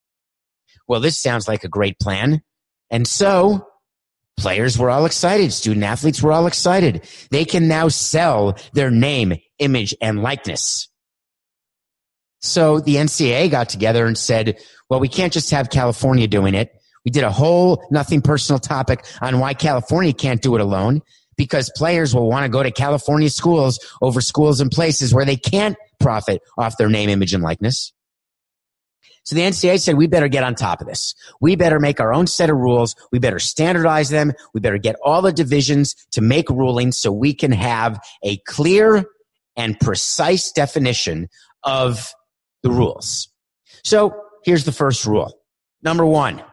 [0.88, 2.42] Well, this sounds like a great plan.
[2.90, 3.68] And so
[4.38, 5.54] players were all excited.
[5.54, 7.08] Student athletes were all excited.
[7.30, 10.88] They can now sell their name, image, and likeness.
[12.42, 16.79] So the NCAA got together and said, well, we can't just have California doing it.
[17.10, 21.02] We did a whole nothing personal topic on why California can't do it alone
[21.38, 25.36] because players will want to go to California schools over schools and places where they
[25.36, 27.94] can't profit off their name, image, and likeness.
[29.24, 31.16] So the NCAA said, we better get on top of this.
[31.42, 32.96] We better make our own set of rules.
[33.12, 34.32] We better standardize them.
[34.54, 39.04] We better get all the divisions to make rulings so we can have a clear
[39.56, 41.28] and precise definition
[41.64, 42.14] of
[42.62, 43.30] the rules.
[43.84, 45.34] So here's the first rule.
[45.82, 46.44] Number one,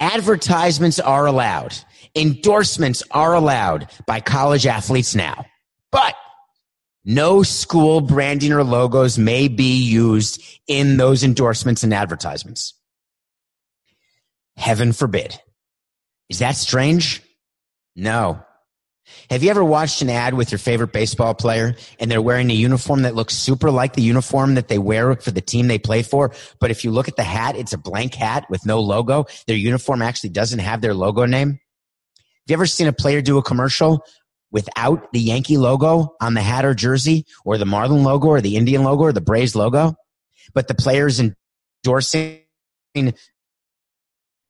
[0.00, 1.76] Advertisements are allowed.
[2.14, 5.46] Endorsements are allowed by college athletes now.
[5.90, 6.14] But
[7.04, 12.74] no school branding or logos may be used in those endorsements and advertisements.
[14.56, 15.40] Heaven forbid.
[16.28, 17.22] Is that strange?
[17.96, 18.42] No.
[19.30, 22.54] Have you ever watched an ad with your favorite baseball player and they're wearing a
[22.54, 26.02] uniform that looks super like the uniform that they wear for the team they play
[26.02, 26.32] for?
[26.60, 29.26] But if you look at the hat, it's a blank hat with no logo.
[29.46, 31.50] Their uniform actually doesn't have their logo name.
[31.50, 31.58] Have
[32.46, 34.04] you ever seen a player do a commercial
[34.50, 38.56] without the Yankee logo on the hat or jersey or the Marlin logo or the
[38.56, 39.94] Indian logo or the Braves logo?
[40.54, 42.40] But the player's endorsing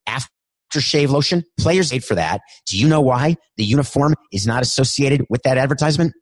[0.07, 0.31] after
[0.73, 1.45] aftershave lotion.
[1.59, 2.41] Players paid for that.
[2.67, 6.15] Do you know why the uniform is not associated with that advertisement?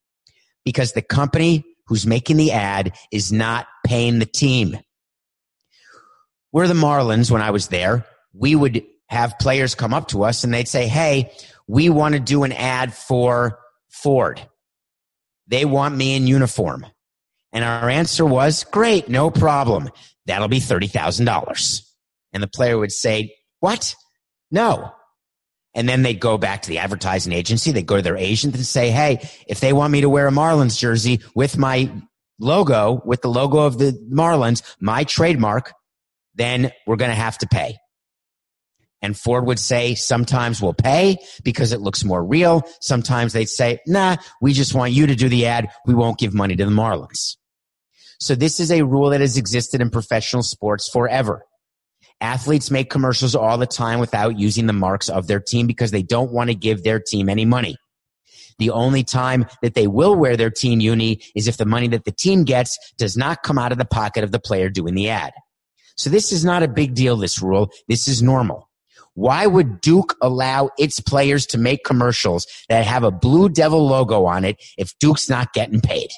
[0.64, 4.78] Because the company who's making the ad is not paying the team.
[6.52, 8.06] We're the Marlins when I was there.
[8.32, 11.32] We would have players come up to us and they'd say, Hey,
[11.68, 14.40] we want to do an ad for Ford.
[15.48, 16.86] They want me in uniform.
[17.52, 19.88] And our answer was, great, no problem.
[20.26, 21.82] That'll be $30,000.
[22.32, 23.94] And the player would say, what?
[24.50, 24.92] No.
[25.74, 27.70] And then they'd go back to the advertising agency.
[27.70, 30.32] They'd go to their agent and say, Hey, if they want me to wear a
[30.32, 31.90] Marlins jersey with my
[32.38, 35.72] logo, with the logo of the Marlins, my trademark,
[36.34, 37.76] then we're going to have to pay.
[39.02, 42.62] And Ford would say, sometimes we'll pay because it looks more real.
[42.80, 45.68] Sometimes they'd say, nah, we just want you to do the ad.
[45.86, 47.36] We won't give money to the Marlins.
[48.18, 51.44] So this is a rule that has existed in professional sports forever.
[52.20, 56.02] Athletes make commercials all the time without using the marks of their team because they
[56.02, 57.76] don't want to give their team any money.
[58.58, 62.04] The only time that they will wear their team uni is if the money that
[62.04, 65.10] the team gets does not come out of the pocket of the player doing the
[65.10, 65.32] ad.
[65.96, 67.70] So this is not a big deal, this rule.
[67.88, 68.70] This is normal.
[69.14, 74.26] Why would Duke allow its players to make commercials that have a Blue Devil logo
[74.26, 76.10] on it if Duke's not getting paid?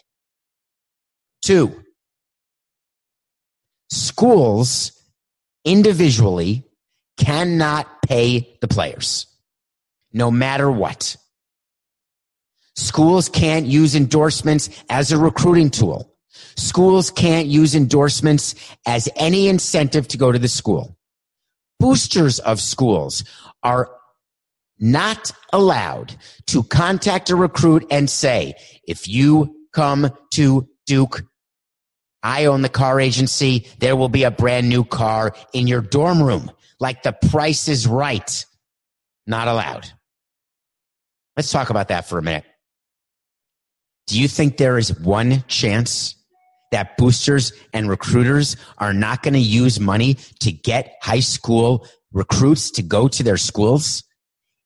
[1.42, 1.84] Two,
[3.90, 4.97] schools
[5.68, 6.64] individually
[7.18, 9.26] cannot pay the players,
[10.12, 11.16] no matter what.
[12.74, 16.14] Schools can't use endorsements as a recruiting tool.
[16.56, 18.54] Schools can't use endorsements
[18.86, 20.96] as any incentive to go to the school.
[21.78, 23.24] Boosters of schools
[23.62, 23.90] are
[24.78, 26.16] not allowed
[26.46, 28.54] to contact a recruit and say,
[28.86, 31.22] if you come to Duke,
[32.22, 33.66] I own the car agency.
[33.78, 36.50] There will be a brand new car in your dorm room.
[36.80, 38.44] Like the price is right.
[39.26, 39.90] Not allowed.
[41.36, 42.44] Let's talk about that for a minute.
[44.08, 46.16] Do you think there is one chance
[46.72, 52.70] that boosters and recruiters are not going to use money to get high school recruits
[52.72, 54.02] to go to their schools?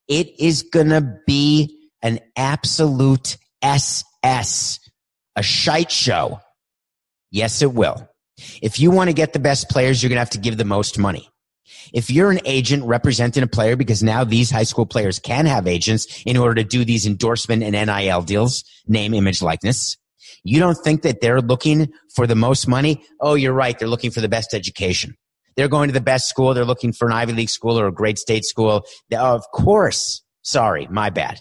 [0.09, 4.81] It is going to be an absolute SS,
[5.37, 6.41] a shite show.
[7.33, 8.09] Yes, it will.
[8.63, 10.65] If you want to get the best players, you're going to have to give the
[10.65, 11.29] most money.
[11.93, 15.67] If you're an agent representing a player, because now these high school players can have
[15.67, 19.97] agents in order to do these endorsement and NIL deals, name, image, likeness.
[20.45, 23.05] You don't think that they're looking for the most money?
[23.21, 23.79] Oh, you're right.
[23.79, 25.17] They're looking for the best education.
[25.57, 26.55] They're going to the best school.
[26.55, 28.85] They're looking for an Ivy League school or a great state school.
[29.13, 30.23] Of course.
[30.43, 31.41] Sorry, my bad.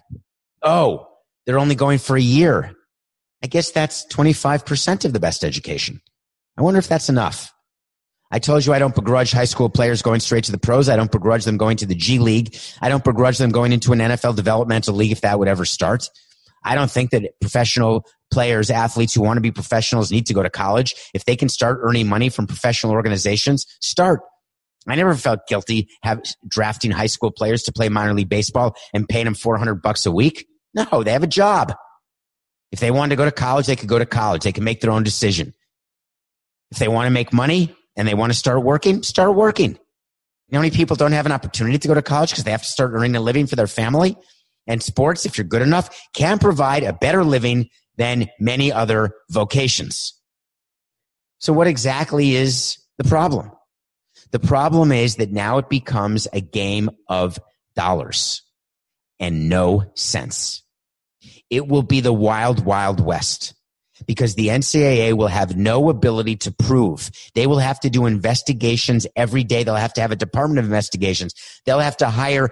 [0.61, 1.07] Oh,
[1.45, 2.73] they're only going for a year.
[3.43, 6.01] I guess that's 25% of the best education.
[6.57, 7.53] I wonder if that's enough.
[8.31, 10.87] I told you I don't begrudge high school players going straight to the pros.
[10.87, 12.55] I don't begrudge them going to the G League.
[12.81, 16.09] I don't begrudge them going into an NFL developmental league if that would ever start.
[16.63, 20.43] I don't think that professional players, athletes who want to be professionals need to go
[20.43, 20.95] to college.
[21.13, 24.21] If they can start earning money from professional organizations, start.
[24.87, 29.07] I never felt guilty have drafting high school players to play minor league baseball and
[29.07, 30.47] paying them 400 bucks a week.
[30.73, 31.73] No, they have a job.
[32.72, 34.43] If they wanted to go to college, they could go to college.
[34.43, 35.53] They can make their own decision.
[36.72, 39.72] If they want to make money and they want to start working, start working.
[39.72, 42.63] You know many people don't have an opportunity to go to college because they have
[42.63, 44.17] to start earning a living for their family?
[44.67, 50.13] And sports, if you're good enough, can provide a better living than many other vocations.
[51.39, 53.51] So what exactly is the problem?
[54.32, 57.39] The problem is that now it becomes a game of
[57.76, 58.43] dollars
[59.19, 60.61] and no sense.
[61.52, 63.54] It will be the wild, wild west
[64.08, 67.12] because the NCAA will have no ability to prove.
[67.36, 69.64] They will have to do investigations every day.
[69.64, 71.36] They'll have to have a department of investigations.
[71.66, 72.49] They'll have to hire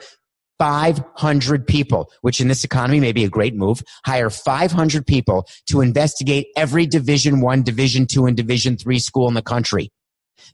[0.60, 3.82] 500 people, which in this economy may be a great move.
[4.06, 9.34] Hire 500 people to investigate every division one, division two, and division three school in
[9.34, 9.90] the country.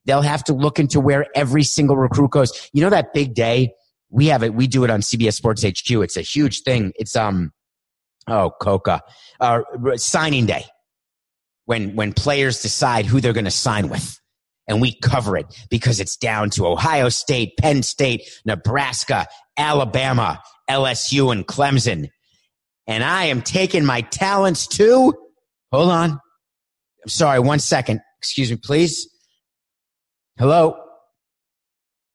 [0.06, 2.70] They'll have to look into where every single recruit goes.
[2.72, 3.74] You know that big day?
[4.10, 4.54] We have it.
[4.54, 5.90] We do it on CBS Sports HQ.
[5.90, 6.94] It's a huge thing.
[6.96, 7.52] It's, um,
[8.28, 9.02] oh, Coca,
[9.40, 9.62] uh,
[9.96, 10.66] signing day
[11.66, 14.20] when, when players decide who they're going to sign with
[14.68, 21.32] and we cover it because it's down to Ohio State, Penn State, Nebraska, Alabama, LSU,
[21.32, 22.10] and Clemson.
[22.88, 25.14] And I am taking my talents to,
[25.72, 26.12] hold on.
[26.12, 28.02] I'm sorry, one second.
[28.20, 29.08] Excuse me, please.
[30.38, 30.78] Hello?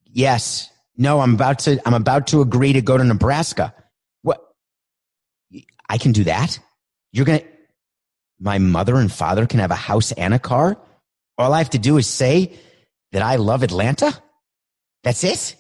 [0.05, 0.69] Yes.
[0.97, 3.73] No, I'm about to, I'm about to agree to go to Nebraska.
[5.91, 6.61] I can do that?
[7.13, 7.47] You're going to,
[8.39, 10.81] my mother and father can have a house and a car?
[11.37, 12.57] All I have to do is say
[13.11, 14.17] that I love Atlanta?
[15.03, 15.57] That's it?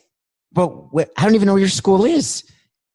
[0.52, 0.70] But
[1.16, 2.44] I don't even know where your school is.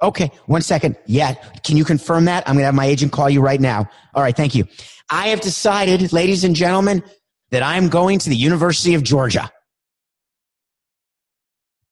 [0.02, 0.96] Okay, one second.
[1.08, 1.34] Yeah,
[1.64, 2.48] can you confirm that?
[2.48, 3.90] I'm going to have my agent call you right now.
[4.14, 4.66] All right, thank you.
[5.10, 7.04] I have decided, ladies and gentlemen,
[7.52, 9.52] that I'm going to the University of Georgia.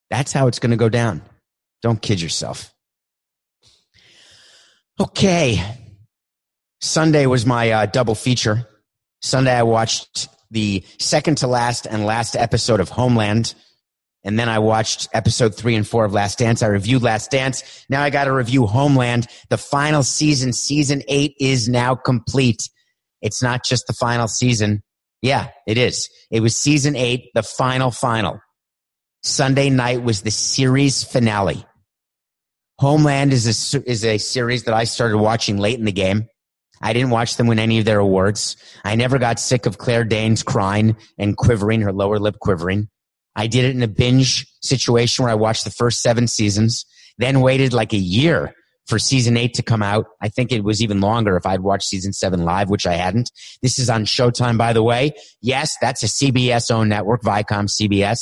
[0.10, 1.22] That's how it's going to go down.
[1.82, 2.73] Don't kid yourself.
[5.00, 5.64] Okay.
[6.82, 8.68] Sunday was my uh, double feature.
[9.22, 13.56] Sunday, I watched the second to last and last episode of Homeland.
[14.24, 16.62] And then I watched episode three and four of Last Dance.
[16.62, 17.86] I reviewed Last Dance.
[17.90, 19.28] Now I got to review Homeland.
[19.50, 22.62] The final season, season eight is now complete.
[23.22, 24.84] It's not just the final season.
[25.22, 26.10] Yeah, it is.
[26.32, 28.40] It was season eight, the final final.
[29.24, 31.66] Sunday night was the series finale.
[32.80, 36.28] Homeland is a, is a series that I started watching late in the game.
[36.82, 38.58] I didn't watch them win any of their awards.
[38.84, 42.90] I never got sick of Claire Danes crying and quivering, her lower lip quivering.
[43.36, 46.86] I did it in a binge situation where I watched the first seven seasons,
[47.18, 48.54] then waited like a year
[48.88, 50.08] for season eight to come out.
[50.22, 53.32] I think it was even longer if I'd watched season seven live, which I hadn't.
[53.62, 55.14] This is on Showtime, by the way.
[55.42, 58.20] Yes, that's a CBS owned network, Viacom CBS.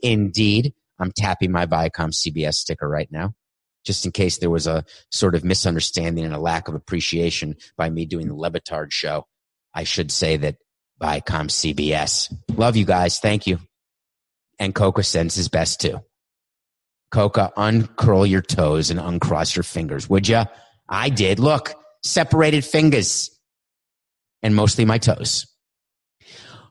[0.00, 0.74] Indeed.
[0.98, 3.34] I'm tapping my Viacom CBS sticker right now
[3.84, 7.90] just in case there was a sort of misunderstanding and a lack of appreciation by
[7.90, 9.26] me doing the Le Batard show.
[9.74, 10.56] I should say that
[11.00, 12.32] Viacom CBS.
[12.56, 13.18] Love you guys.
[13.18, 13.58] Thank you.
[14.58, 16.00] And Coca sends his best too.
[17.10, 20.42] Coca, uncurl your toes and uncross your fingers, would you?
[20.88, 21.38] I did.
[21.38, 23.30] Look, separated fingers
[24.42, 25.46] and mostly my toes.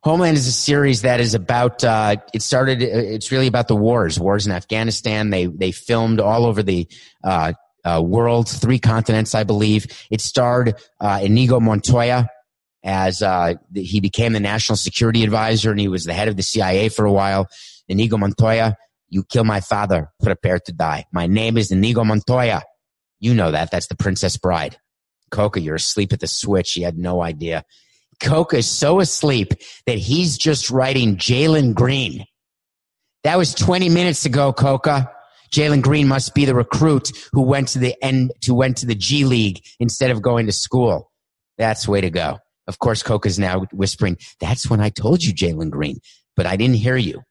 [0.03, 1.83] Homeland is a series that is about.
[1.83, 2.81] Uh, it started.
[2.81, 4.19] It's really about the wars.
[4.19, 5.29] Wars in Afghanistan.
[5.29, 6.87] They they filmed all over the
[7.23, 9.85] uh, uh, world, three continents, I believe.
[10.09, 12.29] It starred uh, Inigo Montoya
[12.83, 16.43] as uh, he became the national security advisor, and he was the head of the
[16.43, 17.47] CIA for a while.
[17.87, 18.75] Inigo Montoya,
[19.09, 21.05] you kill my father, prepare to die.
[21.13, 22.63] My name is Inigo Montoya.
[23.19, 23.69] You know that.
[23.69, 24.77] That's the Princess Bride.
[25.29, 26.75] Coca, you're asleep at the switch.
[26.75, 27.63] You had no idea.
[28.21, 29.53] Coca is so asleep
[29.85, 32.25] that he's just writing Jalen Green.
[33.23, 35.11] That was 20 minutes ago, Coca.
[35.53, 38.95] Jalen Green must be the recruit who went to the end, to went to the
[38.95, 41.11] G League instead of going to school.
[41.57, 42.39] That's way to go.
[42.67, 45.99] Of course, Coca's now whispering, that's when I told you, Jalen Green,
[46.35, 47.21] but I didn't hear you,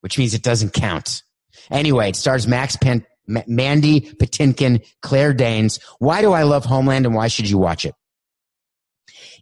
[0.00, 1.22] which means it doesn't count.
[1.70, 5.78] Anyway, it stars Max Pen, M- Mandy Patinkin, Claire Danes.
[5.98, 7.94] Why do I love Homeland and why should you watch it?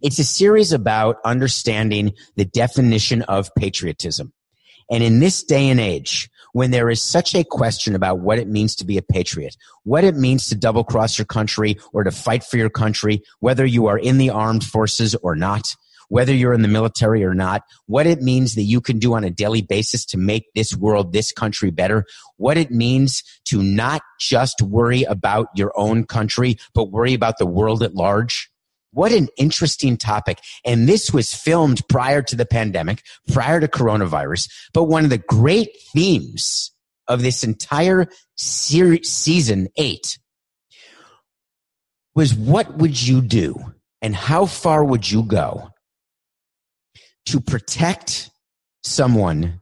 [0.02, 4.32] It's a series about understanding the definition of patriotism.
[4.90, 8.48] And in this day and age, when there is such a question about what it
[8.48, 12.10] means to be a patriot, what it means to double cross your country or to
[12.10, 15.62] fight for your country, whether you are in the armed forces or not,
[16.08, 19.24] whether you're in the military or not, what it means that you can do on
[19.24, 22.04] a daily basis to make this world, this country better,
[22.36, 27.46] what it means to not just worry about your own country, but worry about the
[27.46, 28.50] world at large.
[28.92, 30.38] What an interesting topic.
[30.64, 34.48] And this was filmed prior to the pandemic, prior to coronavirus.
[34.72, 36.72] But one of the great themes
[37.08, 40.18] of this entire series, season eight
[42.14, 45.68] was what would you do and how far would you go
[47.26, 48.30] to protect
[48.82, 49.60] someone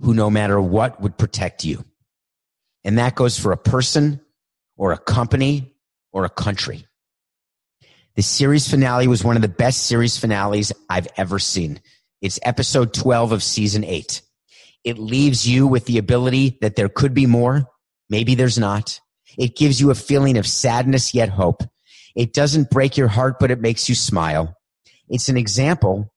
[0.00, 1.84] who no matter what would protect you?
[2.84, 4.20] And that goes for a person
[4.76, 5.74] or a company
[6.12, 6.86] or a country.
[8.20, 11.80] The series finale was one of the best series finales I've ever seen.
[12.20, 14.20] It's episode 12 of season eight.
[14.84, 17.64] It leaves you with the ability that there could be more.
[18.10, 19.00] Maybe there's not.
[19.38, 21.62] It gives you a feeling of sadness yet hope.
[22.14, 24.54] It doesn't break your heart, but it makes you smile.
[25.08, 26.12] It's an example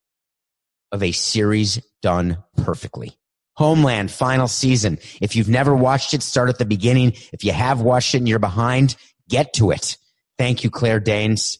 [0.91, 3.13] of a series done perfectly.
[3.53, 4.99] Homeland final season.
[5.21, 7.13] If you've never watched it, start at the beginning.
[7.31, 8.97] If you have watched it and you're behind,
[9.29, 9.95] get to it.
[10.37, 11.59] Thank you, Claire Danes.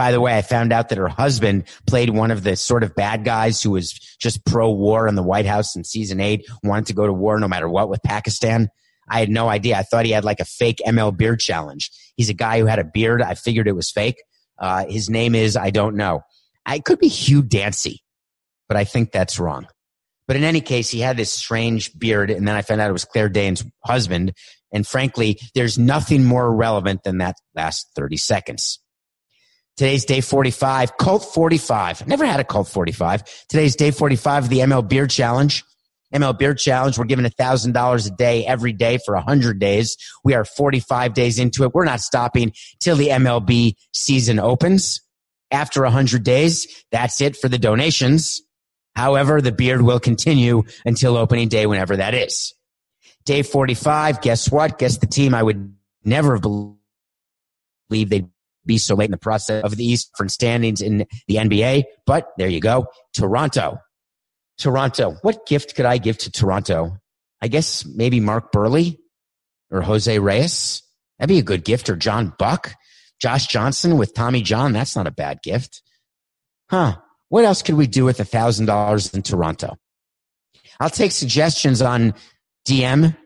[0.00, 2.94] By the way, I found out that her husband played one of the sort of
[2.94, 6.86] bad guys who was just pro war in the White House in season eight, wanted
[6.86, 8.70] to go to war no matter what with Pakistan.
[9.10, 9.76] I had no idea.
[9.76, 11.90] I thought he had like a fake ML beard challenge.
[12.16, 13.20] He's a guy who had a beard.
[13.20, 14.16] I figured it was fake.
[14.58, 16.22] Uh, his name is, I don't know.
[16.64, 18.02] I could be Hugh Dancy,
[18.68, 19.66] but I think that's wrong.
[20.26, 22.30] But in any case, he had this strange beard.
[22.30, 24.32] And then I found out it was Claire Danes' husband.
[24.72, 28.80] And frankly, there's nothing more relevant than that last 30 seconds.
[29.80, 32.02] Today's day 45, Colt 45.
[32.02, 33.46] I Never had a Colt 45.
[33.48, 35.64] Today's day 45 of the ML Beer Challenge.
[36.14, 36.98] ML Beer Challenge.
[36.98, 39.96] We're giving $1,000 a day every day for 100 days.
[40.22, 41.72] We are 45 days into it.
[41.72, 45.00] We're not stopping till the MLB season opens.
[45.50, 48.42] After 100 days, that's it for the donations.
[48.94, 52.52] However, the beard will continue until opening day, whenever that is.
[53.24, 54.78] Day 45, guess what?
[54.78, 55.74] Guess the team I would
[56.04, 58.28] never have believed they'd
[58.70, 61.84] be so late in the process of the Eastern standings in the NBA.
[62.06, 62.86] But there you go.
[63.12, 63.78] Toronto.
[64.58, 65.16] Toronto.
[65.22, 66.98] What gift could I give to Toronto?
[67.42, 68.96] I guess maybe Mark Buehrle
[69.70, 70.82] or Jose Reyes.
[71.18, 71.90] That'd be a good gift.
[71.90, 72.74] Or John Buck.
[73.20, 74.72] Josh Johnson with Tommy John.
[74.72, 75.82] That's not a bad gift.
[76.70, 76.98] Huh.
[77.28, 79.76] What else could we do with a thousand dollars in Toronto?
[80.78, 82.14] I'll take suggestions on
[82.66, 83.16] DM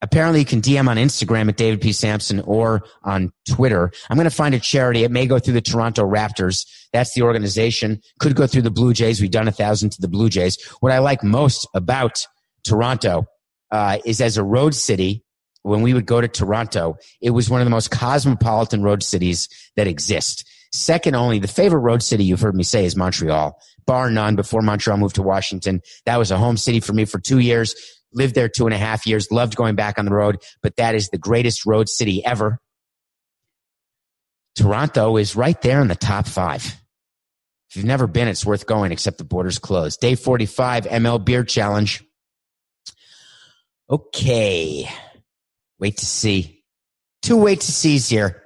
[0.00, 1.92] Apparently, you can DM on Instagram at David P.
[1.92, 3.90] Samson or on Twitter.
[4.08, 5.02] I'm going to find a charity.
[5.02, 6.66] It may go through the Toronto Raptors.
[6.92, 8.00] That's the organization.
[8.20, 9.20] Could go through the Blue Jays.
[9.20, 10.62] We've done a thousand to the Blue Jays.
[10.80, 12.26] What I like most about
[12.64, 13.26] Toronto
[13.72, 15.24] uh, is as a road city,
[15.62, 19.48] when we would go to Toronto, it was one of the most cosmopolitan road cities
[19.76, 20.48] that exist.
[20.72, 23.58] Second only, the favorite road city you've heard me say is Montreal.
[23.86, 25.80] Bar none before Montreal moved to Washington.
[26.04, 27.74] That was a home city for me for two years
[28.12, 30.94] lived there two and a half years, loved going back on the road, but that
[30.94, 32.58] is the greatest road city ever.
[34.54, 36.64] Toronto is right there in the top five.
[37.70, 40.00] If you've never been, it's worth going, except the border's closed.
[40.00, 42.02] Day 45, ML Beer Challenge.
[43.90, 44.88] Okay.
[45.78, 46.64] Wait to see.
[47.22, 48.42] Two wait to sees here.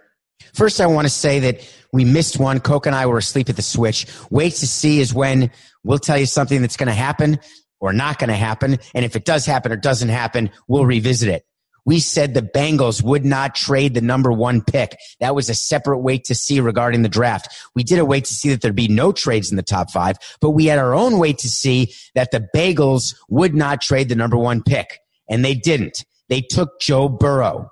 [0.54, 1.60] First, I want to say that
[1.92, 2.60] we missed one.
[2.60, 4.06] Coke and I were asleep at the switch.
[4.30, 5.50] Wait to see is when
[5.84, 7.38] we'll tell you something that's going to happen
[7.82, 8.78] or not going to happen.
[8.94, 11.44] And if it does happen or doesn't happen, we'll revisit it.
[11.84, 14.96] We said the Bengals would not trade the number one pick.
[15.18, 17.48] That was a separate wait to see regarding the draft.
[17.74, 20.16] We did a wait to see that there'd be no trades in the top five,
[20.40, 24.14] but we had our own wait to see that the Bengals would not trade the
[24.14, 25.00] number one pick.
[25.28, 26.04] And they didn't.
[26.28, 27.68] They took Joe Burrow.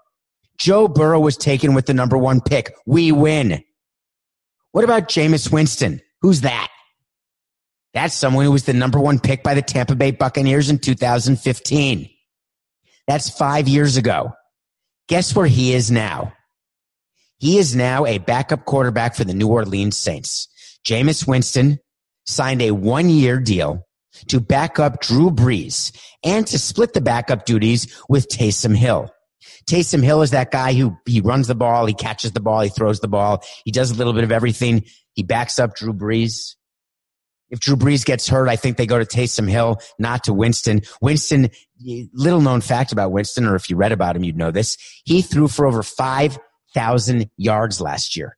[0.58, 2.74] Joe Burrow was taken with the number one pick.
[2.84, 3.62] We win.
[4.72, 6.00] What about Jameis Winston?
[6.20, 6.68] Who's that?
[7.92, 12.08] That's someone who was the number one pick by the Tampa Bay Buccaneers in 2015.
[13.06, 14.32] That's five years ago.
[15.08, 16.32] Guess where he is now?
[17.38, 20.46] He is now a backup quarterback for the New Orleans Saints.
[20.86, 21.78] Jameis Winston
[22.26, 23.86] signed a one year deal
[24.28, 29.10] to back up Drew Brees and to split the backup duties with Taysom Hill.
[29.68, 32.68] Taysom Hill is that guy who he runs the ball, he catches the ball, he
[32.68, 34.84] throws the ball, he does a little bit of everything.
[35.14, 36.54] He backs up Drew Brees.
[37.50, 40.82] If Drew Brees gets hurt, I think they go to Taysom Hill, not to Winston.
[41.02, 41.50] Winston,
[42.12, 44.76] little known fact about Winston, or if you read about him, you'd know this.
[45.04, 48.36] He threw for over 5,000 yards last year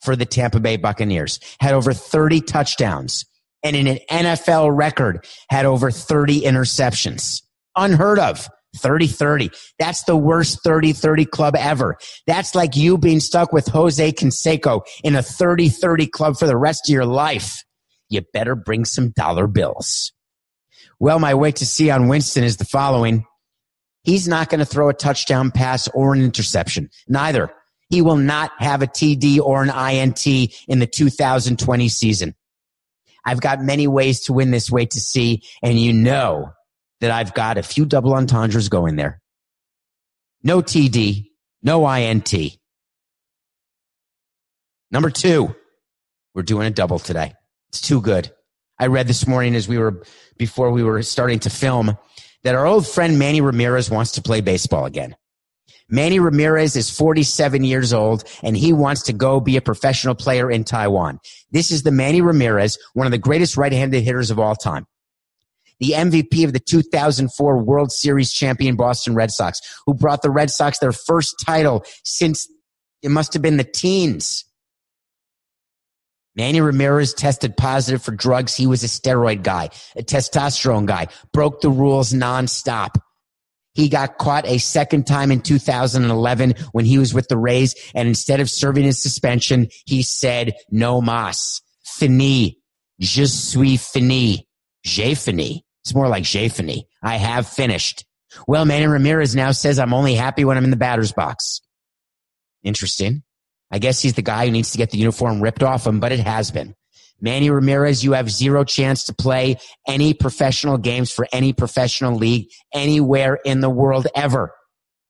[0.00, 3.24] for the Tampa Bay Buccaneers, had over 30 touchdowns,
[3.64, 7.42] and in an NFL record, had over 30 interceptions.
[7.76, 8.48] Unheard of.
[8.76, 9.50] 30 30.
[9.78, 11.98] That's the worst 30 30 club ever.
[12.26, 16.56] That's like you being stuck with Jose Canseco in a 30 30 club for the
[16.56, 17.62] rest of your life
[18.12, 20.12] you better bring some dollar bills.
[21.00, 23.26] Well, my wait to see on Winston is the following.
[24.04, 26.90] He's not going to throw a touchdown pass or an interception.
[27.08, 27.52] Neither.
[27.88, 32.34] He will not have a TD or an INT in the 2020 season.
[33.24, 36.52] I've got many ways to win this wait to see, and you know
[37.00, 39.20] that I've got a few double entendres going there.
[40.42, 41.26] No TD,
[41.62, 42.32] no INT.
[44.90, 45.54] Number two,
[46.34, 47.34] we're doing a double today.
[47.72, 48.30] It's too good.
[48.78, 50.02] I read this morning as we were,
[50.36, 51.96] before we were starting to film,
[52.44, 55.16] that our old friend Manny Ramirez wants to play baseball again.
[55.88, 60.50] Manny Ramirez is 47 years old and he wants to go be a professional player
[60.50, 61.18] in Taiwan.
[61.50, 64.86] This is the Manny Ramirez, one of the greatest right-handed hitters of all time.
[65.80, 70.50] The MVP of the 2004 World Series champion Boston Red Sox, who brought the Red
[70.50, 72.46] Sox their first title since
[73.02, 74.44] it must have been the teens.
[76.34, 78.54] Manny Ramirez tested positive for drugs.
[78.54, 82.96] He was a steroid guy, a testosterone guy, broke the rules nonstop.
[83.74, 87.74] He got caught a second time in 2011 when he was with the Rays.
[87.94, 92.58] And instead of serving his suspension, he said, no mas, fini,
[93.00, 94.46] je suis fini,
[94.84, 95.64] j'ai fini.
[95.84, 96.86] It's more like j'ai fini.
[97.02, 98.04] I have finished.
[98.46, 101.60] Well, Manny Ramirez now says I'm only happy when I'm in the batter's box.
[102.62, 103.22] Interesting.
[103.72, 106.12] I guess he's the guy who needs to get the uniform ripped off him, but
[106.12, 106.74] it has been.
[107.22, 109.56] Manny Ramirez, you have zero chance to play
[109.88, 114.52] any professional games for any professional league anywhere in the world ever.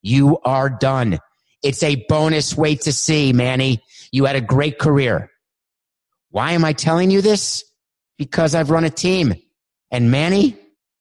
[0.02, 1.18] You are done.
[1.62, 3.82] It's a bonus wait to see, Manny.
[4.12, 5.30] You had a great career.
[6.30, 7.64] Why am I telling you this?
[8.18, 9.34] Because I've run a team.
[9.90, 10.56] And Manny,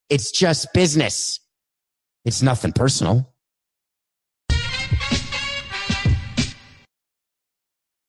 [0.10, 1.40] it's just business.
[2.26, 3.31] It's nothing personal.